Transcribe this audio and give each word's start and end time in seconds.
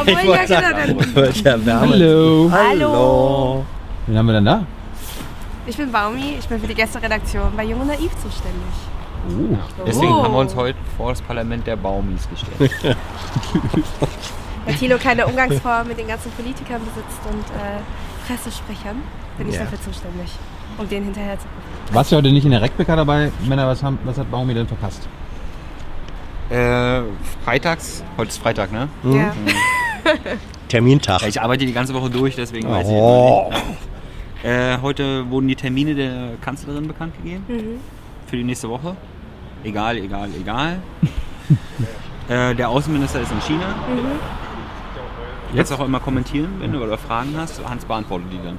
Obwohl, 0.00 0.14
ich 0.14 0.48
ja, 0.50 0.60
genau, 0.60 0.60
sagen, 0.60 1.14
dann- 1.14 1.34
ja 1.44 1.66
wärmer. 1.66 1.80
Hallo. 1.92 2.50
Hallo. 2.52 3.64
Wen 4.06 4.18
haben 4.18 4.26
wir 4.26 4.32
denn 4.34 4.44
da? 4.44 4.64
Ich 5.66 5.76
bin 5.76 5.92
Baumi, 5.92 6.36
ich 6.38 6.48
bin 6.48 6.60
für 6.60 6.66
die 6.66 6.74
Gästeredaktion 6.74 7.52
bei 7.56 7.64
Jung 7.64 7.80
und 7.80 7.88
Naiv 7.88 8.10
zuständig. 8.22 8.62
Oh. 9.28 9.56
Deswegen 9.86 10.12
Oh. 10.12 10.22
haben 10.24 10.32
wir 10.32 10.38
uns 10.38 10.54
heute 10.54 10.78
vor 10.96 11.10
das 11.10 11.20
Parlament 11.20 11.66
der 11.66 11.76
Baumis 11.76 12.26
gestellt. 12.30 12.70
Weil 14.64 14.74
Thilo 14.74 14.96
keine 14.98 15.26
Umgangsform 15.26 15.88
mit 15.88 15.98
den 15.98 16.08
ganzen 16.08 16.30
Politikern 16.32 16.80
besitzt 16.80 17.20
und 17.30 17.40
äh, 17.56 17.80
Pressesprechern, 18.26 18.96
bin 19.36 19.48
ich 19.48 19.58
dafür 19.58 19.80
zuständig, 19.80 20.30
um 20.78 20.88
denen 20.88 21.06
hinterher 21.06 21.38
zu 21.38 21.44
gucken. 21.44 21.94
Warst 21.94 22.12
du 22.12 22.16
heute 22.16 22.30
nicht 22.30 22.44
in 22.44 22.50
der 22.50 22.62
Reckbecker 22.62 22.96
dabei? 22.96 23.30
Männer, 23.46 23.66
was, 23.66 23.82
haben, 23.82 23.98
was 24.04 24.18
hat 24.18 24.30
Baumi 24.30 24.54
denn 24.54 24.66
verpasst? 24.66 25.06
äh, 26.50 27.02
freitags, 27.44 28.02
heute 28.16 28.28
ist 28.30 28.38
Freitag, 28.42 28.72
ne? 28.72 28.88
Ja. 29.04 29.32
Termintag. 30.68 31.26
Ich 31.26 31.40
arbeite 31.40 31.64
die 31.66 31.72
ganze 31.72 31.94
Woche 31.94 32.10
durch, 32.10 32.36
deswegen 32.36 32.68
weiß 32.68 32.86
Oh. 32.88 33.50
ich 33.50 33.56
immer 33.58 33.66
nicht. 33.68 33.78
Äh, 34.44 34.78
heute 34.82 35.28
wurden 35.30 35.48
die 35.48 35.56
Termine 35.56 35.94
der 35.94 36.30
Kanzlerin 36.40 36.86
bekannt 36.86 37.14
gegeben 37.16 37.44
Mhm. 37.48 37.80
für 38.26 38.36
die 38.36 38.44
nächste 38.44 38.68
Woche. 38.68 38.96
Egal, 39.64 39.96
egal, 39.98 40.28
egal. 40.40 40.78
äh, 42.28 42.54
der 42.54 42.68
Außenminister 42.68 43.20
ist 43.20 43.32
in 43.32 43.40
China. 43.40 43.74
Jetzt 45.54 45.72
auch 45.72 45.84
immer 45.84 45.98
kommentieren, 45.98 46.50
wenn 46.60 46.72
du 46.72 46.82
oder 46.82 46.98
Fragen 46.98 47.34
hast. 47.36 47.60
Hans 47.68 47.84
beantwortet 47.84 48.28
die 48.32 48.38
dann. 48.44 48.58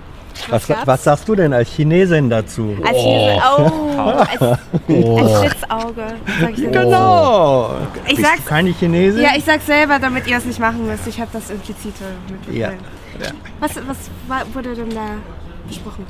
Was, 0.49 0.67
gab's? 0.67 0.87
was 0.87 1.03
sagst 1.03 1.27
du 1.27 1.35
denn 1.35 1.53
als 1.53 1.69
Chinesin 1.69 2.29
dazu? 2.29 2.75
Als 2.85 2.97
Chinese, 2.97 3.41
oh, 3.57 3.61
als, 3.99 4.41
als 4.41 5.39
Schlitzauge, 5.39 6.03
sag 6.39 6.49
ich. 6.51 6.71
Genau. 6.71 7.71
Ich 8.07 8.15
Bist 8.15 8.27
sag's- 8.27 8.43
du 8.43 8.49
keine 8.49 8.69
Chinesin? 8.71 9.21
Ja, 9.21 9.29
ich 9.37 9.43
sag's 9.43 9.65
selber, 9.65 9.99
damit 9.99 10.27
ihr 10.27 10.37
es 10.37 10.45
nicht 10.45 10.59
machen 10.59 10.85
müsst. 10.87 11.07
Ich 11.07 11.19
habe 11.19 11.29
das 11.33 11.49
implizite 11.49 12.03
Ja. 12.51 12.69
mitbekommen. 12.69 13.41
Was, 13.59 13.75
was 14.27 14.55
wurde 14.55 14.75
denn 14.75 14.89
da 14.91 15.07
besprochen? 15.67 16.05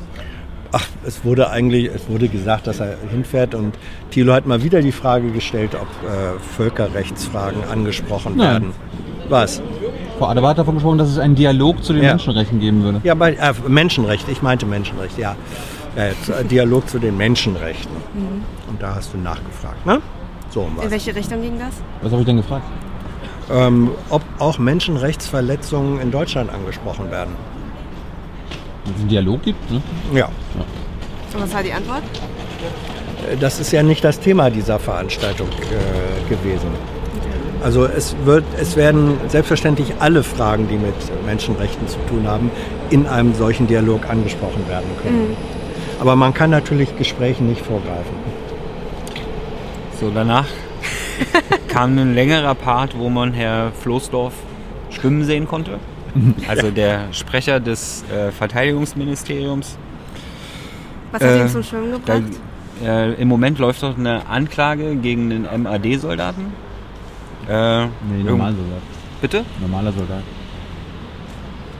Ach, 0.71 0.85
es 1.03 1.25
wurde 1.25 1.49
eigentlich, 1.49 1.87
es 1.87 2.07
wurde 2.07 2.27
gesagt, 2.27 2.67
dass 2.67 2.79
er 2.79 2.95
hinfährt 3.09 3.55
und 3.55 3.73
Thilo 4.11 4.33
hat 4.33 4.45
mal 4.45 4.61
wieder 4.63 4.81
die 4.83 4.91
Frage 4.91 5.31
gestellt, 5.31 5.73
ob 5.73 5.87
äh, 6.07 6.39
Völkerrechtsfragen 6.55 7.63
angesprochen 7.63 8.37
Nein. 8.37 8.47
werden. 8.51 8.73
Was? 9.29 9.61
Frau 10.19 10.27
Adebar 10.27 10.49
hat 10.51 10.57
davon 10.57 10.75
gesprochen, 10.75 10.97
dass 10.97 11.07
es 11.09 11.17
einen 11.17 11.35
Dialog 11.35 11.81
zu 11.83 11.93
den 11.93 12.03
Ja. 12.03 12.09
Menschenrechten 12.09 12.59
geben 12.59 12.83
würde. 12.83 12.99
Ja, 13.05 13.15
bei 13.15 13.33
äh, 13.33 13.53
Menschenrecht, 13.67 14.27
ich 14.27 14.41
meinte 14.41 14.65
Menschenrecht, 14.65 15.17
ja. 15.17 15.35
ja 15.95 16.07
jetzt, 16.07 16.27
äh, 16.29 16.43
Dialog 16.43 16.89
zu 16.89 16.99
den 16.99 17.15
Menschenrechten. 17.15 17.95
Und 18.69 18.81
da 18.81 18.95
hast 18.95 19.13
du 19.13 19.17
nachgefragt, 19.17 19.85
ne? 19.85 20.01
So 20.49 20.61
um 20.61 20.71
In 20.71 20.77
was. 20.83 20.91
welche 20.91 21.15
Richtung 21.15 21.41
ging 21.41 21.57
das? 21.57 21.73
Was 22.01 22.11
habe 22.11 22.21
ich 22.21 22.25
denn 22.27 22.35
gefragt? 22.37 22.65
Ähm, 23.49 23.91
ob 24.09 24.21
auch 24.39 24.57
Menschenrechtsverletzungen 24.59 26.01
in 26.01 26.11
Deutschland 26.11 26.51
angesprochen 26.53 27.09
werden. 27.11 27.33
Ob 28.87 28.95
es 28.95 28.99
einen 28.99 29.09
Dialog 29.09 29.41
gibt? 29.41 29.71
Ne? 29.71 29.81
Ja. 30.13 30.25
Und 31.33 31.41
was 31.43 31.53
war 31.53 31.63
die 31.63 31.71
Antwort? 31.71 32.03
Äh, 33.31 33.37
Das 33.37 33.59
ist 33.59 33.71
ja 33.71 33.83
nicht 33.83 34.03
das 34.03 34.19
Thema 34.19 34.49
dieser 34.49 34.79
Veranstaltung 34.79 35.47
äh, 35.47 36.29
gewesen. 36.29 36.67
Also 37.63 37.85
es, 37.85 38.15
wird, 38.23 38.45
es 38.59 38.77
werden 38.77 39.17
selbstverständlich 39.27 39.93
alle 39.99 40.23
Fragen, 40.23 40.67
die 40.69 40.77
mit 40.77 40.93
Menschenrechten 41.25 41.87
zu 41.87 41.97
tun 42.07 42.25
haben, 42.27 42.51
in 42.89 43.05
einem 43.05 43.33
solchen 43.33 43.67
Dialog 43.67 44.09
angesprochen 44.09 44.65
werden 44.69 44.89
können. 45.03 45.35
Aber 45.99 46.15
man 46.15 46.33
kann 46.33 46.49
natürlich 46.49 46.95
Gesprächen 46.97 47.47
nicht 47.49 47.65
vorgreifen. 47.65 48.15
So, 49.99 50.09
danach 50.13 50.45
kam 51.67 51.97
ein 51.97 52.15
längerer 52.15 52.55
Part, 52.55 52.97
wo 52.97 53.09
man 53.09 53.33
Herr 53.33 53.71
Floßdorf 53.81 54.33
schwimmen 54.89 55.25
sehen 55.25 55.45
konnte. 55.47 55.79
Also 56.47 56.71
der 56.71 57.01
Sprecher 57.11 57.59
des 57.59 58.03
äh, 58.11 58.31
Verteidigungsministeriums. 58.31 59.77
Was 61.11 61.21
hat 61.21 61.29
Äh, 61.31 61.41
ihn 61.41 61.49
zum 61.49 61.63
Schwimmen 61.63 61.91
Da, 62.05 62.15
gebracht? 62.15 62.39
äh, 62.83 63.13
Im 63.21 63.27
Moment 63.27 63.59
läuft 63.59 63.83
doch 63.83 63.97
eine 63.97 64.25
Anklage 64.27 64.95
gegen 64.95 65.31
einen 65.45 65.63
MAD-Soldaten. 65.63 66.53
Äh, 67.49 67.85
Nee, 67.85 68.23
normaler 68.23 68.51
Soldat. 68.55 68.81
Bitte? 69.21 69.45
Normaler 69.61 69.91
Soldat. 69.91 70.21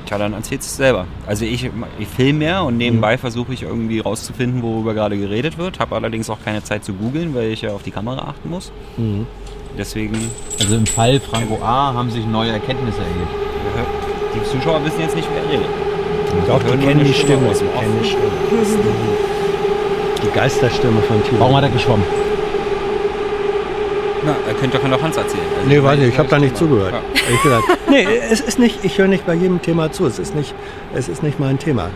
Tja, 0.05 0.17
dann 0.17 0.33
erzählst 0.33 0.67
du 0.67 0.71
es 0.71 0.77
selber. 0.77 1.05
Also 1.27 1.45
ich, 1.45 1.69
ich 1.99 2.07
filme 2.07 2.45
ja 2.45 2.61
und 2.61 2.77
nebenbei 2.77 3.17
versuche 3.19 3.53
ich 3.53 3.61
irgendwie 3.63 3.99
rauszufinden, 3.99 4.63
worüber 4.63 4.93
gerade 4.95 5.17
geredet 5.17 5.57
wird. 5.59 5.79
Habe 5.79 5.95
allerdings 5.95 6.29
auch 6.31 6.39
keine 6.43 6.63
Zeit 6.63 6.83
zu 6.83 6.93
googeln, 6.93 7.35
weil 7.35 7.51
ich 7.51 7.61
ja 7.61 7.71
auf 7.71 7.83
die 7.83 7.91
Kamera 7.91 8.29
achten 8.29 8.49
muss. 8.49 8.71
Deswegen, 9.77 10.17
Also 10.59 10.75
im 10.75 10.87
Fall 10.87 11.19
Franco 11.19 11.59
A. 11.63 11.93
haben 11.93 12.09
sich 12.09 12.25
neue 12.25 12.49
Erkenntnisse 12.51 12.97
ergeben. 12.99 13.27
die 14.35 14.43
Zuschauer 14.49 14.83
wissen 14.83 15.01
jetzt 15.01 15.15
nicht, 15.15 15.27
wer 15.31 15.51
redet. 15.53 15.67
Doch, 16.47 16.59
die 16.63 16.77
kennen 16.85 17.03
die 17.05 17.13
Stimme 17.13 17.13
Stimme. 17.13 17.49
aus 17.49 17.59
Die 17.59 17.79
kennen 17.79 17.99
die 18.01 18.07
Stimme. 18.09 18.23
Die, 20.23 20.31
Geisterstimme 20.35 21.01
von 21.01 21.23
Thilo. 21.23 21.39
Warum 21.39 21.55
hat 21.55 21.63
er 21.63 21.69
geschwommen? 21.69 22.03
Na, 24.25 24.35
er 24.47 24.53
könnte 24.55 24.77
doch 24.79 25.01
Hans 25.01 25.17
erzählen. 25.17 25.43
Also 25.57 25.67
Nee, 25.69 25.77
weiß 25.77 25.83
meine, 25.83 26.03
ich, 26.07 26.13
ich 26.13 26.19
habe 26.19 26.29
da 26.29 26.39
nicht 26.39 26.57
zugehört. 26.57 26.93
Ja. 26.93 27.21
Ehrlich 27.25 27.41
gesagt. 27.41 27.63
Nee, 27.89 28.05
es 28.31 28.39
ist 28.41 28.59
nicht, 28.59 28.83
ich 28.83 28.97
höre 28.97 29.07
nicht 29.07 29.25
bei 29.25 29.33
jedem 29.33 29.61
Thema 29.61 29.91
zu. 29.91 30.05
Es 30.05 30.19
ist 30.19 30.35
nicht, 30.35 30.53
es 30.93 31.07
ist 31.09 31.23
nicht 31.23 31.39
mein 31.39 31.57
Thema. 31.59 31.89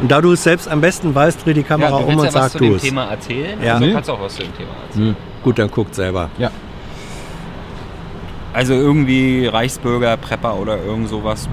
Und 0.00 0.10
da 0.10 0.20
du 0.20 0.32
es 0.32 0.42
selbst 0.42 0.68
am 0.68 0.80
besten 0.80 1.14
weißt, 1.14 1.44
dreh 1.44 1.52
die 1.52 1.60
Ja, 1.60 1.66
Kamera 1.66 1.90
du 1.98 2.04
um 2.04 2.16
und 2.16 2.18
ja 2.18 2.24
was 2.24 2.32
sag 2.32 2.50
zu 2.52 2.58
du 2.58 2.64
dem 2.64 2.74
es. 2.76 2.82
Thema 2.82 3.04
erzählen? 3.06 3.58
Ja. 3.62 3.74
Also 3.74 3.86
Nee. 3.86 3.92
kannst 3.92 4.08
du 4.08 4.12
auch 4.14 4.20
was 4.22 4.34
zu 4.36 4.42
dem 4.42 4.56
Thema 4.56 4.70
erzählen. 4.88 5.06
Nö. 5.08 5.14
Gut, 5.42 5.58
dann 5.58 5.70
guckt 5.70 5.94
selber. 5.94 6.30
Ja. 6.38 6.50
Also 8.54 8.74
irgendwie 8.74 9.46
Reichsbürger, 9.46 10.16
Prepper 10.16 10.56
oder 10.58 10.82
irgend 10.82 11.08
sowas. 11.08 11.48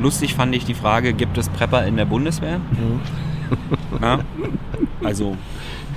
Lustig 0.00 0.34
fand 0.34 0.54
ich 0.54 0.64
die 0.66 0.74
Frage, 0.74 1.12
gibt 1.14 1.38
es 1.38 1.48
Prepper 1.48 1.86
in 1.86 1.96
der 1.96 2.04
Bundeswehr? 2.04 2.60
Ja. 4.02 4.18
Also 5.02 5.36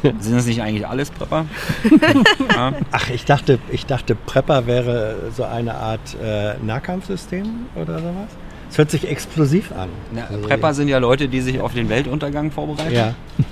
sind 0.19 0.35
das 0.35 0.45
nicht 0.45 0.61
eigentlich 0.61 0.87
alles 0.87 1.11
Prepper? 1.11 1.45
ja. 2.53 2.73
Ach, 2.91 3.09
ich 3.09 3.25
dachte, 3.25 3.59
ich 3.71 3.85
dachte, 3.85 4.15
Prepper 4.15 4.67
wäre 4.67 5.31
so 5.35 5.43
eine 5.43 5.75
Art 5.75 6.15
äh, 6.21 6.53
Nahkampfsystem 6.63 7.45
oder 7.75 7.99
sowas. 7.99 8.29
Es 8.71 8.77
hört 8.77 8.91
sich 8.91 9.07
explosiv 9.09 9.71
an. 9.71 9.89
Na, 10.13 10.25
Also, 10.29 10.47
Prepper 10.47 10.73
sind 10.73 10.89
ja 10.89 10.99
Leute, 10.99 11.27
die 11.27 11.41
sich 11.41 11.59
auf 11.59 11.73
den 11.73 11.89
Weltuntergang 11.89 12.51
vorbereiten. 12.51 12.93
Ja. 12.93 13.13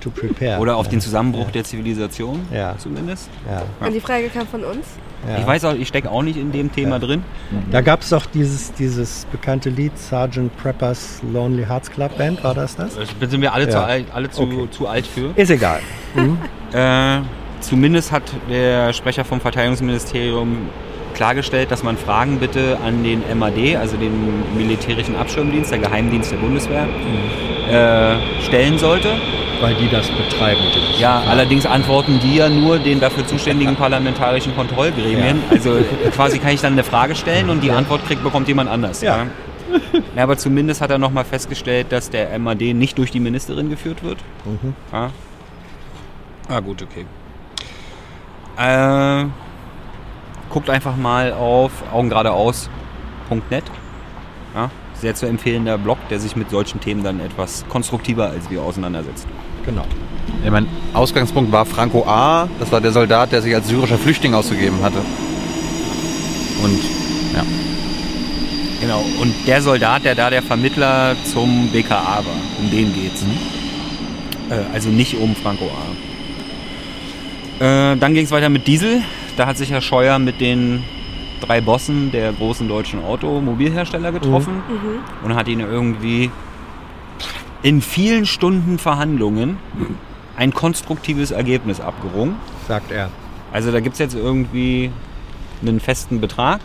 To 0.00 0.10
prepare. 0.10 0.58
Oder 0.60 0.76
auf 0.76 0.86
ja. 0.86 0.90
den 0.92 1.00
Zusammenbruch 1.00 1.50
der 1.50 1.64
Zivilisation 1.64 2.40
Ja. 2.52 2.76
zumindest. 2.78 3.28
Ja. 3.50 3.62
Und 3.86 3.92
die 3.94 4.00
Frage 4.00 4.28
kam 4.28 4.46
von 4.46 4.64
uns. 4.64 4.86
Ja. 5.28 5.38
Ich 5.38 5.46
weiß 5.46 5.64
auch, 5.64 5.74
ich 5.74 5.88
stecke 5.88 6.10
auch 6.10 6.22
nicht 6.22 6.36
in 6.38 6.52
dem 6.52 6.70
Thema 6.72 7.00
drin. 7.00 7.24
Da 7.72 7.80
gab 7.80 8.02
es 8.02 8.10
doch 8.10 8.26
dieses, 8.26 8.72
dieses 8.74 9.26
bekannte 9.32 9.68
Lied, 9.68 9.98
Sergeant 9.98 10.56
Preppers 10.56 11.20
Lonely 11.32 11.64
Hearts 11.66 11.90
Club 11.90 12.16
Band, 12.16 12.44
war 12.44 12.54
das 12.54 12.76
das? 12.76 12.96
Da 13.18 13.28
sind 13.28 13.40
wir 13.40 13.52
alle, 13.52 13.68
zu, 13.68 13.76
Ja. 13.78 13.84
alt, 13.84 14.06
alle 14.14 14.30
zu, 14.30 14.42
Okay. 14.42 14.70
zu 14.70 14.86
alt 14.86 15.06
für. 15.06 15.30
Ist 15.34 15.50
egal. 15.50 15.80
Mhm. 16.14 16.38
Äh, 16.70 17.20
zumindest 17.60 18.12
hat 18.12 18.24
der 18.50 18.92
Sprecher 18.92 19.24
vom 19.24 19.40
Verteidigungsministerium 19.40 20.68
klargestellt, 21.14 21.70
dass 21.70 21.82
man 21.82 21.96
Fragen 21.96 22.38
bitte 22.38 22.76
an 22.84 23.02
den 23.02 23.22
MAD, 23.38 23.74
also 23.76 23.96
den 23.96 24.12
militärischen 24.54 25.16
Abschirmdienst, 25.16 25.70
der 25.70 25.78
Geheimdienst 25.78 26.30
der 26.30 26.36
Bundeswehr, 26.36 26.86
äh, 27.70 28.42
stellen 28.44 28.78
sollte. 28.78 29.08
Weil 29.60 29.74
die 29.74 29.88
das 29.88 30.08
betreiben. 30.08 30.60
Ja, 30.98 31.16
Verfahren. 31.16 31.28
allerdings 31.30 31.66
antworten 31.66 32.20
die 32.22 32.36
ja 32.36 32.48
nur 32.48 32.78
den 32.78 33.00
dafür 33.00 33.26
zuständigen 33.26 33.74
parlamentarischen 33.74 34.54
Kontrollgremien. 34.54 35.42
Also 35.50 35.78
quasi 36.14 36.38
kann 36.38 36.52
ich 36.52 36.60
dann 36.60 36.74
eine 36.74 36.84
Frage 36.84 37.16
stellen 37.16 37.50
und 37.50 37.62
die 37.62 37.72
Antwort 37.72 38.06
kriegt, 38.06 38.22
bekommt 38.22 38.46
jemand 38.48 38.70
anders. 38.70 39.02
Ja. 39.02 39.26
Ja, 40.16 40.22
aber 40.22 40.36
zumindest 40.38 40.80
hat 40.80 40.90
er 40.90 40.98
nochmal 40.98 41.24
festgestellt, 41.24 41.88
dass 41.90 42.10
der 42.10 42.38
MAD 42.38 42.74
nicht 42.74 42.96
durch 42.98 43.10
die 43.10 43.20
Ministerin 43.20 43.68
geführt 43.68 44.02
wird. 44.02 44.18
Mhm. 44.44 44.74
Ja. 44.92 45.10
Ah, 46.48 46.60
gut, 46.60 46.82
okay. 46.82 47.04
Äh, 48.56 49.26
guckt 50.50 50.70
einfach 50.70 50.96
mal 50.96 51.32
auf 51.32 51.70
augengeradeaus.net. 51.92 53.64
Ja, 54.54 54.70
sehr 55.00 55.14
zu 55.14 55.26
empfehlender 55.26 55.78
Blog, 55.78 55.98
der 56.10 56.20
sich 56.20 56.36
mit 56.36 56.50
solchen 56.50 56.80
Themen 56.80 57.02
dann 57.02 57.20
etwas 57.20 57.64
konstruktiver 57.68 58.30
als 58.30 58.50
wir 58.50 58.62
auseinandersetzt. 58.62 59.26
Genau. 59.64 59.84
Ja, 60.44 60.50
mein 60.50 60.66
Ausgangspunkt 60.92 61.52
war 61.52 61.64
Franco 61.66 62.04
A. 62.06 62.48
Das 62.58 62.70
war 62.72 62.80
der 62.80 62.92
Soldat, 62.92 63.32
der 63.32 63.42
sich 63.42 63.54
als 63.54 63.68
syrischer 63.68 63.98
Flüchtling 63.98 64.34
ausgegeben 64.34 64.82
hatte. 64.82 64.98
Und 66.62 66.80
ja. 67.34 67.44
Genau, 68.80 69.04
und 69.20 69.34
der 69.46 69.60
Soldat, 69.60 70.04
der 70.04 70.14
da 70.14 70.30
der 70.30 70.42
Vermittler 70.42 71.16
zum 71.24 71.68
BKA 71.72 72.18
war, 72.24 72.36
um 72.60 72.70
den 72.70 72.94
geht's. 72.94 73.24
Äh, 74.50 74.72
also 74.72 74.88
nicht 74.88 75.16
um 75.18 75.34
Franco 75.34 75.68
A. 77.60 77.92
Äh, 77.92 77.96
dann 77.96 78.14
ging 78.14 78.24
es 78.24 78.30
weiter 78.30 78.48
mit 78.48 78.66
Diesel. 78.66 79.02
Da 79.36 79.46
hat 79.46 79.58
sich 79.58 79.70
Herr 79.70 79.80
Scheuer 79.80 80.18
mit 80.18 80.40
den 80.40 80.84
drei 81.40 81.60
Bossen 81.60 82.10
der 82.12 82.32
großen 82.32 82.68
deutschen 82.68 83.02
Automobilhersteller 83.02 84.12
getroffen 84.12 84.62
und 85.24 85.34
hat 85.34 85.48
ihnen 85.48 85.68
irgendwie 85.70 86.30
in 87.62 87.82
vielen 87.82 88.26
Stunden 88.26 88.78
Verhandlungen 88.78 89.58
ein 90.36 90.52
konstruktives 90.54 91.30
Ergebnis 91.30 91.80
abgerungen. 91.80 92.36
Sagt 92.66 92.92
er. 92.92 93.10
Also 93.52 93.72
da 93.72 93.80
gibt 93.80 93.94
es 93.94 93.98
jetzt 93.98 94.14
irgendwie 94.14 94.90
einen 95.62 95.80
festen 95.80 96.20
Betrag. 96.20 96.60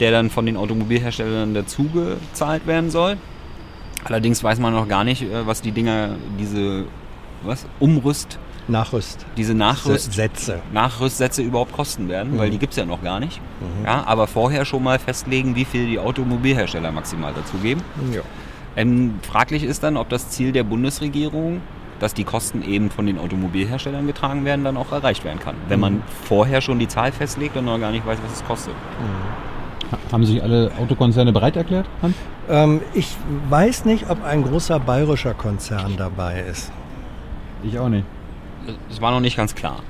der 0.00 0.10
dann 0.10 0.30
von 0.30 0.46
den 0.46 0.56
Automobilherstellern 0.56 1.54
dazugezahlt 1.54 2.66
werden 2.66 2.90
soll. 2.90 3.18
Allerdings 4.04 4.42
weiß 4.42 4.58
man 4.58 4.72
noch 4.72 4.88
gar 4.88 5.04
nicht, 5.04 5.22
äh, 5.22 5.46
was 5.46 5.60
die 5.60 5.72
Dinger, 5.72 6.16
diese 6.38 6.86
was, 7.42 7.66
Umrüst, 7.78 8.38
Nachrüst. 8.68 9.24
diese 9.36 9.54
Nachrüst, 9.54 10.12
Sätze. 10.12 10.60
Nachrüstsätze 10.72 11.42
überhaupt 11.42 11.72
kosten 11.72 12.08
werden, 12.08 12.38
weil 12.38 12.48
Mhm. 12.48 12.52
die 12.52 12.58
gibt 12.58 12.72
es 12.72 12.76
ja 12.76 12.84
noch 12.84 13.02
gar 13.02 13.18
nicht. 13.20 13.40
Ja, 13.84 14.04
aber 14.06 14.26
vorher 14.26 14.64
schon 14.64 14.82
mal 14.82 14.98
festlegen, 14.98 15.56
wie 15.56 15.64
viel 15.64 15.86
die 15.86 15.98
Automobilhersteller 15.98 16.92
maximal 16.92 17.32
dazugeben. 17.32 17.82
Ja. 18.12 18.20
Ähm, 18.76 19.18
fraglich 19.22 19.64
ist 19.64 19.82
dann, 19.82 19.96
ob 19.96 20.08
das 20.08 20.28
Ziel 20.30 20.52
der 20.52 20.62
Bundesregierung, 20.64 21.60
dass 21.98 22.14
die 22.14 22.24
Kosten 22.24 22.62
eben 22.62 22.90
von 22.90 23.04
den 23.06 23.18
Automobilherstellern 23.18 24.06
getragen 24.06 24.44
werden, 24.44 24.64
dann 24.64 24.76
auch 24.76 24.92
erreicht 24.92 25.24
werden 25.24 25.38
kann. 25.40 25.56
Wenn 25.68 25.80
man 25.80 26.02
vorher 26.24 26.60
schon 26.60 26.78
die 26.78 26.88
Zahl 26.88 27.12
festlegt 27.12 27.56
und 27.56 27.64
noch 27.66 27.78
gar 27.80 27.90
nicht 27.90 28.06
weiß, 28.06 28.18
was 28.24 28.32
es 28.40 28.44
kostet. 28.44 28.74
Ha- 29.92 29.98
Haben 30.12 30.24
sich 30.24 30.42
alle 30.42 30.70
Autokonzerne 30.80 31.32
bereit 31.32 31.56
erklärt, 31.56 31.86
Hans? 32.00 32.14
Ähm, 32.48 32.80
ich 32.94 33.16
weiß 33.50 33.84
nicht, 33.84 34.08
ob 34.08 34.24
ein 34.24 34.44
großer 34.44 34.78
bayerischer 34.80 35.34
Konzern 35.34 35.94
dabei 35.96 36.40
ist. 36.48 36.70
Ich 37.64 37.78
auch 37.78 37.88
nicht. 37.88 38.04
Es 38.90 39.00
war 39.00 39.10
noch 39.10 39.20
nicht 39.20 39.36
ganz 39.36 39.54
klar. 39.54 39.80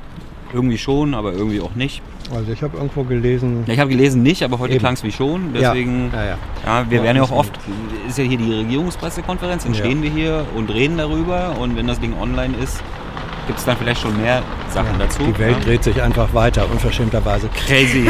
Irgendwie 0.53 0.79
schon, 0.79 1.15
aber 1.15 1.33
irgendwie 1.33 1.61
auch 1.61 1.75
nicht. 1.75 2.03
Also 2.35 2.53
ich 2.53 2.63
habe 2.63 2.77
irgendwo 2.77 3.05
gelesen. 3.05 3.65
Ja, 3.67 3.75
ich 3.75 3.81
habe 3.81 3.91
gelesen 3.91 4.23
nicht, 4.23 4.43
aber 4.43 4.59
heute 4.59 4.79
klang 4.79 4.95
es 4.95 5.03
wie 5.05 5.13
schon. 5.13 5.53
Deswegen, 5.55 6.11
Ja, 6.13 6.23
ja, 6.23 6.29
ja. 6.31 6.37
ja, 6.67 6.91
wir 6.91 7.03
werden 7.03 7.17
ja 7.17 7.23
auch 7.23 7.31
oft, 7.33 7.53
ist 8.09 8.19
ja 8.19 8.25
hier 8.25 8.39
die 8.39 8.53
Regierungspressekonferenz, 8.53 9.65
dann 9.65 9.75
stehen 9.75 10.03
wir 10.03 10.11
hier 10.11 10.45
und 10.55 10.71
reden 10.71 10.99
darüber 10.99 11.57
und 11.59 11.77
wenn 11.77 11.87
das 11.87 12.01
Ding 12.01 12.15
online 12.21 12.57
ist, 12.57 12.83
gibt 13.47 13.59
es 13.59 13.65
dann 13.65 13.77
vielleicht 13.77 14.01
schon 14.01 14.21
mehr 14.21 14.43
Sachen 14.71 14.97
dazu. 14.99 15.23
Die 15.25 15.39
Welt 15.39 15.65
dreht 15.65 15.83
sich 15.83 16.01
einfach 16.01 16.33
weiter, 16.35 16.71
unverschämterweise. 16.71 17.49
Crazy. 17.67 18.09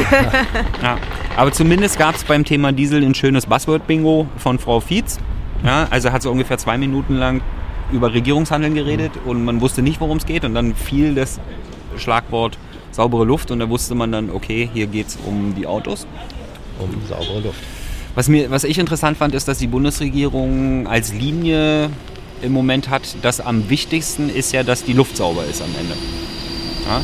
Aber 1.37 1.53
zumindest 1.53 1.99
gab 1.99 2.15
es 2.15 2.25
beim 2.25 2.45
Thema 2.45 2.73
Diesel 2.73 3.03
ein 3.03 3.15
schönes 3.15 3.47
Buzzword-Bingo 3.47 4.27
von 4.37 4.59
Frau 4.59 4.81
Fietz. 4.81 5.19
Also 5.91 6.13
hat 6.13 6.23
sie 6.23 6.31
ungefähr 6.31 6.59
zwei 6.59 6.77
Minuten 6.77 7.17
lang 7.17 7.41
über 7.93 8.13
Regierungshandeln 8.13 8.75
geredet 8.75 9.13
und 9.25 9.45
man 9.45 9.61
wusste 9.61 9.83
nicht, 9.83 10.01
worum 10.01 10.19
es 10.19 10.27
geht. 10.27 10.45
Und 10.45 10.55
dann 10.55 10.75
fiel 10.75 11.15
das 11.15 11.41
Schlagwort 11.97 12.59
saubere 12.91 13.25
Luft 13.25 13.51
und 13.51 13.61
da 13.61 13.69
wusste 13.69 13.95
man 13.95 14.13
dann, 14.13 14.31
okay, 14.31 14.69
hier 14.73 14.87
geht 14.87 15.09
es 15.09 15.19
um 15.27 15.55
die 15.55 15.67
Autos. 15.67 16.07
Um 16.79 16.91
saubere 17.09 17.41
Luft. 17.41 17.61
Was, 18.15 18.29
mir, 18.29 18.51
was 18.51 18.65
ich 18.65 18.79
interessant 18.79 19.17
fand, 19.17 19.35
ist, 19.35 19.47
dass 19.47 19.59
die 19.59 19.69
Bundesregierung 19.69 20.87
als 20.89 21.13
Linie 21.13 21.91
im 22.43 22.53
Moment 22.53 22.91
hat, 22.91 23.03
dass 23.23 23.41
am 23.41 23.71
wichtigsten 23.71 24.29
ist 24.31 24.53
ja, 24.53 24.63
dass 24.63 24.85
die 24.85 24.93
Luft 24.93 25.17
sauber 25.17 25.45
ist 25.45 25.63
am 25.63 25.71
Ende. 25.79 25.95
Ja? 26.87 27.01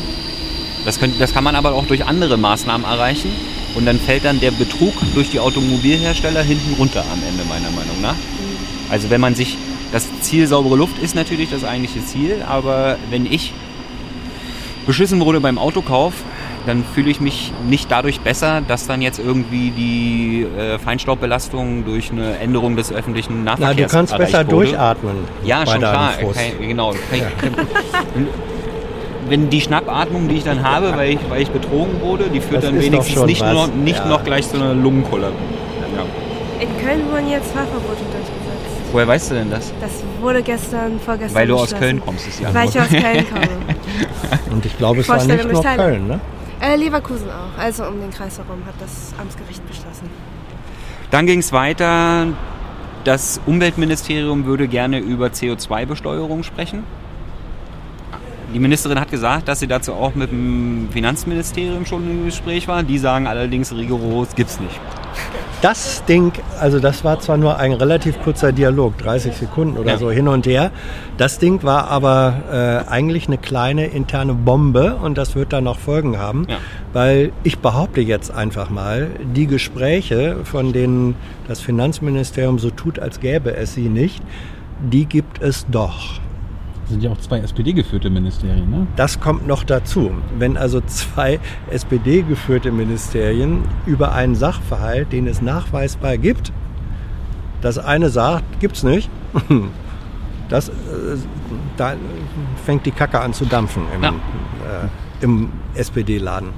Das, 0.84 0.98
könnt, 0.98 1.20
das 1.20 1.32
kann 1.32 1.44
man 1.44 1.56
aber 1.56 1.74
auch 1.74 1.86
durch 1.86 2.04
andere 2.04 2.36
Maßnahmen 2.36 2.86
erreichen. 2.86 3.30
Und 3.74 3.84
dann 3.84 3.98
fällt 3.98 4.24
dann 4.24 4.40
der 4.40 4.52
Betrug 4.52 4.94
durch 5.14 5.30
die 5.30 5.38
Automobilhersteller 5.38 6.42
hinten 6.42 6.74
runter 6.74 7.04
am 7.12 7.22
Ende, 7.28 7.44
meiner 7.44 7.70
Meinung 7.70 8.00
nach. 8.00 8.14
Also 8.88 9.10
wenn 9.10 9.20
man 9.20 9.34
sich, 9.34 9.58
das 9.92 10.06
Ziel 10.20 10.46
saubere 10.46 10.76
Luft 10.76 10.98
ist 11.02 11.14
natürlich 11.14 11.50
das 11.50 11.64
eigentliche 11.64 12.04
Ziel, 12.04 12.42
aber 12.46 12.96
wenn 13.10 13.26
ich 13.26 13.52
beschissen 14.86 15.20
wurde 15.20 15.40
beim 15.40 15.58
Autokauf, 15.58 16.12
dann 16.66 16.84
fühle 16.94 17.10
ich 17.10 17.20
mich 17.20 17.52
nicht 17.68 17.90
dadurch 17.92 18.20
besser, 18.20 18.60
dass 18.66 18.86
dann 18.88 19.00
jetzt 19.00 19.20
irgendwie 19.20 19.70
die 19.70 20.46
äh, 20.58 20.78
Feinstaubbelastung 20.80 21.84
durch 21.84 22.10
eine 22.10 22.38
Änderung 22.38 22.74
des 22.76 22.92
öffentlichen 22.92 23.44
Na, 23.44 23.52
Nahverkehrs 23.52 23.90
du 23.92 23.96
kannst 23.96 24.18
besser 24.18 24.38
wurde. 24.38 24.66
durchatmen. 24.66 25.14
Ja, 25.44 25.64
schon 25.66 25.78
klar. 25.78 26.12
Kann, 26.18 26.32
genau. 26.66 26.90
Kann, 27.10 27.20
kann, 27.40 27.66
wenn 29.28 29.50
die 29.50 29.60
Schnappatmung, 29.60 30.28
die 30.28 30.36
ich 30.36 30.44
dann 30.44 30.62
habe, 30.64 30.92
weil 30.96 31.12
ich, 31.14 31.18
weil 31.28 31.42
ich 31.42 31.50
betrogen 31.50 32.00
wurde, 32.00 32.24
die 32.32 32.40
führt 32.40 32.62
Das 32.62 32.70
dann 32.70 32.80
wenigstens 32.80 33.24
nicht, 33.26 33.40
was. 33.40 33.52
noch, 33.54 33.68
nicht 33.74 33.98
Ja. 33.98 34.06
noch 34.06 34.24
gleich 34.24 34.48
zu 34.48 34.56
einer 34.56 34.74
Lungenkolle. 34.74 35.30
Ja. 35.96 36.62
In 36.62 36.84
Köln 36.84 37.00
wurden 37.12 37.28
jetzt 37.30 37.52
Fahrverbote 37.52 38.02
durchgesetzt. 38.10 38.45
Woher 38.92 39.08
weißt 39.08 39.30
du 39.30 39.34
denn 39.34 39.50
das? 39.50 39.72
Das 39.80 39.90
wurde 40.20 40.42
gestern, 40.42 40.98
vorgestern 41.00 41.34
Weil 41.34 41.46
du 41.46 41.56
aus. 41.56 41.74
Köln 41.74 42.00
kommst, 42.00 42.26
ist 42.28 42.40
die 42.40 42.44
Weil 42.44 42.68
ich 42.68 42.78
Antwort. 42.78 42.84
aus 42.84 42.90
Köln 43.12 43.26
komme. 43.32 43.48
Und 44.50 44.66
ich 44.66 44.78
glaube, 44.78 45.00
es 45.00 45.08
war 45.08 45.24
nicht 45.24 45.52
nur 45.52 45.62
Teile. 45.62 45.82
Köln, 45.82 46.06
ne? 46.06 46.20
Äh, 46.60 46.76
Leverkusen 46.76 47.28
auch. 47.28 47.60
Also 47.60 47.84
um 47.86 48.00
den 48.00 48.10
Kreis 48.10 48.38
herum 48.38 48.62
hat 48.66 48.74
das 48.80 49.12
Amtsgericht 49.20 49.66
beschlossen. 49.66 50.08
Dann 51.10 51.26
ging 51.26 51.40
es 51.40 51.52
weiter. 51.52 52.28
Das 53.04 53.40
Umweltministerium 53.46 54.46
würde 54.46 54.66
gerne 54.66 54.98
über 54.98 55.26
CO2-Besteuerung 55.26 56.42
sprechen. 56.42 56.82
Die 58.54 58.58
Ministerin 58.58 58.98
hat 58.98 59.10
gesagt, 59.10 59.48
dass 59.48 59.60
sie 59.60 59.66
dazu 59.66 59.92
auch 59.92 60.14
mit 60.14 60.30
dem 60.30 60.88
Finanzministerium 60.92 61.84
schon 61.84 62.08
im 62.10 62.24
Gespräch 62.24 62.66
war. 62.68 62.82
Die 62.82 62.98
sagen 62.98 63.26
allerdings 63.26 63.72
rigoros, 63.72 64.28
gibt's 64.34 64.58
nicht. 64.60 64.80
Das 65.62 66.04
Ding, 66.04 66.32
also 66.60 66.78
das 66.80 67.02
war 67.02 67.18
zwar 67.18 67.38
nur 67.38 67.56
ein 67.58 67.72
relativ 67.72 68.20
kurzer 68.22 68.52
Dialog, 68.52 68.98
30 68.98 69.34
Sekunden 69.34 69.78
oder 69.78 69.92
Ja. 69.92 69.98
so 69.98 70.10
hin 70.10 70.28
und 70.28 70.46
her. 70.46 70.70
Das 71.16 71.38
Ding 71.38 71.62
war 71.62 71.88
aber 71.88 72.84
äh, 72.86 72.90
eigentlich 72.90 73.26
eine 73.26 73.38
kleine 73.38 73.86
interne 73.86 74.34
Bombe 74.34 74.96
und 74.96 75.16
das 75.16 75.34
wird 75.34 75.54
dann 75.54 75.64
noch 75.64 75.78
Folgen 75.78 76.18
haben, 76.18 76.44
Ja. 76.48 76.58
weil 76.92 77.32
ich 77.42 77.58
behaupte 77.58 78.02
jetzt 78.02 78.30
einfach 78.30 78.68
mal, 78.68 79.08
die 79.34 79.46
Gespräche, 79.46 80.36
von 80.44 80.72
denen 80.74 81.14
das 81.48 81.60
Finanzministerium 81.60 82.58
so 82.58 82.68
tut, 82.70 82.98
als 82.98 83.18
gäbe 83.20 83.56
es 83.56 83.72
sie 83.74 83.88
nicht, 83.88 84.22
die 84.80 85.06
gibt 85.06 85.40
es 85.42 85.64
doch. 85.70 86.20
Das 86.86 86.92
sind 86.92 87.02
ja 87.02 87.10
auch 87.10 87.18
zwei 87.18 87.40
SPD-geführte 87.40 88.10
Ministerien, 88.10 88.70
ne? 88.70 88.86
Das 88.94 89.18
kommt 89.18 89.44
noch 89.46 89.64
dazu. 89.64 90.12
Wenn 90.38 90.56
also 90.56 90.80
zwei 90.82 91.40
SPD-geführte 91.70 92.70
Ministerien 92.70 93.64
über 93.86 94.12
einen 94.12 94.36
Sachverhalt, 94.36 95.12
den 95.12 95.26
es 95.26 95.42
nachweisbar 95.42 96.16
gibt, 96.16 96.52
das 97.60 97.78
eine 97.78 98.08
sagt, 98.08 98.60
gibt's 98.60 98.84
nicht, 98.84 99.10
das, 100.48 100.68
äh, 100.68 100.72
da 101.76 101.94
fängt 102.64 102.86
die 102.86 102.92
Kacke 102.92 103.20
an 103.20 103.32
zu 103.32 103.46
dampfen 103.46 103.82
im, 103.94 104.02
Ja. 104.04 104.10
äh, 104.10 105.24
im 105.24 105.48
SPD-Laden. 105.74 106.50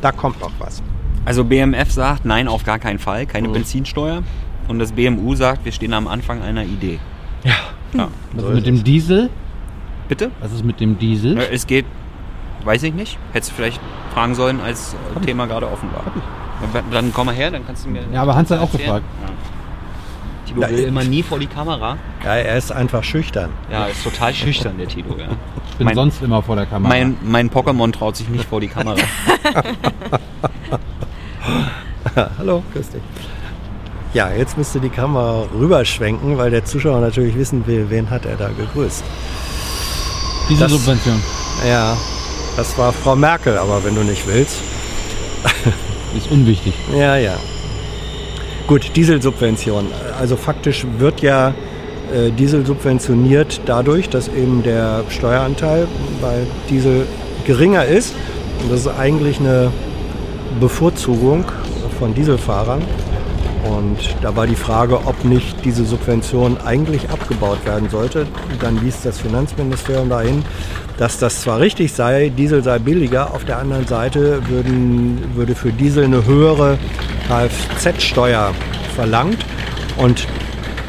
Da 0.00 0.12
kommt 0.12 0.40
noch 0.40 0.52
was. 0.58 0.82
Also 1.26 1.44
BMF 1.44 1.90
sagt, 1.90 2.24
nein, 2.24 2.48
auf 2.48 2.64
gar 2.64 2.78
keinen 2.78 2.98
Fall, 2.98 3.26
keine 3.26 3.48
Mhm. 3.48 3.52
Benzinsteuer. 3.52 4.22
Und 4.66 4.78
das 4.78 4.92
BMU 4.92 5.34
sagt, 5.34 5.66
wir 5.66 5.72
stehen 5.72 5.92
am 5.92 6.08
Anfang 6.08 6.40
einer 6.40 6.64
Idee. 6.64 6.98
Ja. 7.44 7.52
Ja. 7.92 8.08
Was 8.32 8.42
So 8.42 8.48
ist 8.48 8.54
mit 8.54 8.66
dem 8.66 8.74
es. 8.76 8.82
Diesel? 8.84 9.28
Bitte? 10.08 10.30
Was 10.40 10.52
ist 10.52 10.64
mit 10.64 10.80
dem 10.80 10.98
Diesel? 10.98 11.36
Ja, 11.36 11.42
Es 11.50 11.66
geht, 11.66 11.86
weiß 12.64 12.82
ich 12.82 12.94
nicht. 12.94 13.18
Hättest 13.32 13.52
du 13.52 13.56
vielleicht 13.56 13.80
fragen 14.12 14.34
sollen, 14.34 14.60
als 14.60 14.94
Thema 15.24 15.46
gerade 15.46 15.66
offen 15.70 15.88
war. 15.92 16.04
Dann 16.92 17.12
komm 17.12 17.26
mal 17.26 17.34
her, 17.34 17.50
dann 17.50 17.66
kannst 17.66 17.84
du 17.84 17.90
mir. 17.90 18.02
Ja, 18.12 18.22
aber 18.22 18.34
Hans 18.34 18.50
hat 18.50 18.60
auch 18.60 18.70
gefragt. 18.70 19.04
Ja. 19.22 19.28
Tito 20.46 20.60
Ja, 20.60 20.68
will 20.70 20.78
ich- 20.80 20.86
immer 20.86 21.04
nie 21.04 21.22
vor 21.22 21.38
die 21.38 21.46
Kamera. 21.46 21.96
ja, 22.22 22.34
er 22.36 22.56
ist 22.58 22.70
einfach 22.70 23.02
schüchtern. 23.02 23.50
Ja, 23.70 23.86
ist 23.86 24.04
total 24.04 24.32
schüchtern, 24.34 24.76
der 24.78 24.88
Tito. 24.88 25.16
Ja. 25.18 25.26
Ich 25.70 25.76
bin 25.78 25.86
Mein- 25.86 25.94
sonst 25.94 26.22
immer 26.22 26.42
vor 26.42 26.54
der 26.56 26.66
Kamera. 26.66 26.88
Mein, 26.88 27.16
mein 27.22 27.50
Pokémon 27.50 27.90
traut 27.92 28.16
sich 28.16 28.28
nicht 28.28 28.44
vor 28.44 28.60
die 28.60 28.68
Kamera. 28.68 28.96
Hallo, 32.38 32.62
grüß 32.72 32.90
dich. 32.90 33.02
Ja, 34.12 34.30
jetzt 34.30 34.56
müsste 34.56 34.78
die 34.78 34.90
Kamera 34.90 35.46
rüberschwenken, 35.58 36.38
weil 36.38 36.50
der 36.50 36.64
Zuschauer 36.64 37.00
natürlich 37.00 37.34
wissen 37.36 37.66
will, 37.66 37.86
wen 37.88 38.10
hat 38.10 38.24
er 38.26 38.36
da 38.36 38.48
gegrüßt. 38.50 39.02
Diese 40.48 40.64
das- 40.64 40.72
Subvention 40.72 41.20
Ja, 41.66 41.96
das 42.56 42.76
war 42.78 42.92
Frau 42.92 43.16
Merkel, 43.16 43.56
aber 43.58 43.82
wenn 43.84 43.94
du 43.94 44.02
nicht 44.02 44.26
willst. 44.26 44.58
ist 46.16 46.30
unwichtig. 46.30 46.74
Ja, 46.96 47.16
ja. 47.16 47.34
Gut, 48.66 48.92
Dieselsubvention. 48.96 49.86
Also 50.18 50.36
faktisch 50.36 50.86
wird 50.98 51.20
ja 51.20 51.48
äh, 52.14 52.30
Diesel 52.30 52.64
subventioniert 52.64 53.60
dadurch, 53.66 54.08
dass 54.08 54.28
eben 54.28 54.62
der 54.62 55.04
Steueranteil 55.10 55.86
bei 56.22 56.46
Diesel 56.70 57.06
geringer 57.46 57.84
ist. 57.84 58.14
Und 58.62 58.72
das 58.72 58.80
ist 58.80 58.88
eigentlich 58.88 59.38
eine 59.40 59.70
Bevorzugung 60.60 61.44
von 61.98 62.14
Dieselfahrern. 62.14 62.80
Und 63.64 63.98
da 64.20 64.36
war 64.36 64.46
die 64.46 64.56
Frage, 64.56 65.06
ob 65.06 65.24
nicht 65.24 65.64
diese 65.64 65.84
Subvention 65.84 66.58
eigentlich 66.64 67.08
abgebaut 67.10 67.64
werden 67.64 67.88
sollte. 67.88 68.26
Dann 68.60 68.82
wies 68.82 69.02
das 69.02 69.18
Finanzministerium 69.18 70.08
dahin, 70.08 70.44
dass 70.98 71.18
das 71.18 71.40
zwar 71.40 71.60
richtig 71.60 71.92
sei, 71.92 72.30
Diesel 72.36 72.62
sei 72.62 72.78
billiger, 72.78 73.32
auf 73.32 73.44
der 73.44 73.58
anderen 73.58 73.86
Seite 73.86 74.46
würden, 74.48 75.18
würde 75.34 75.54
für 75.54 75.72
Diesel 75.72 76.04
eine 76.04 76.24
höhere 76.26 76.78
Kfz-Steuer 77.26 78.52
verlangt. 78.94 79.38
Und 79.96 80.26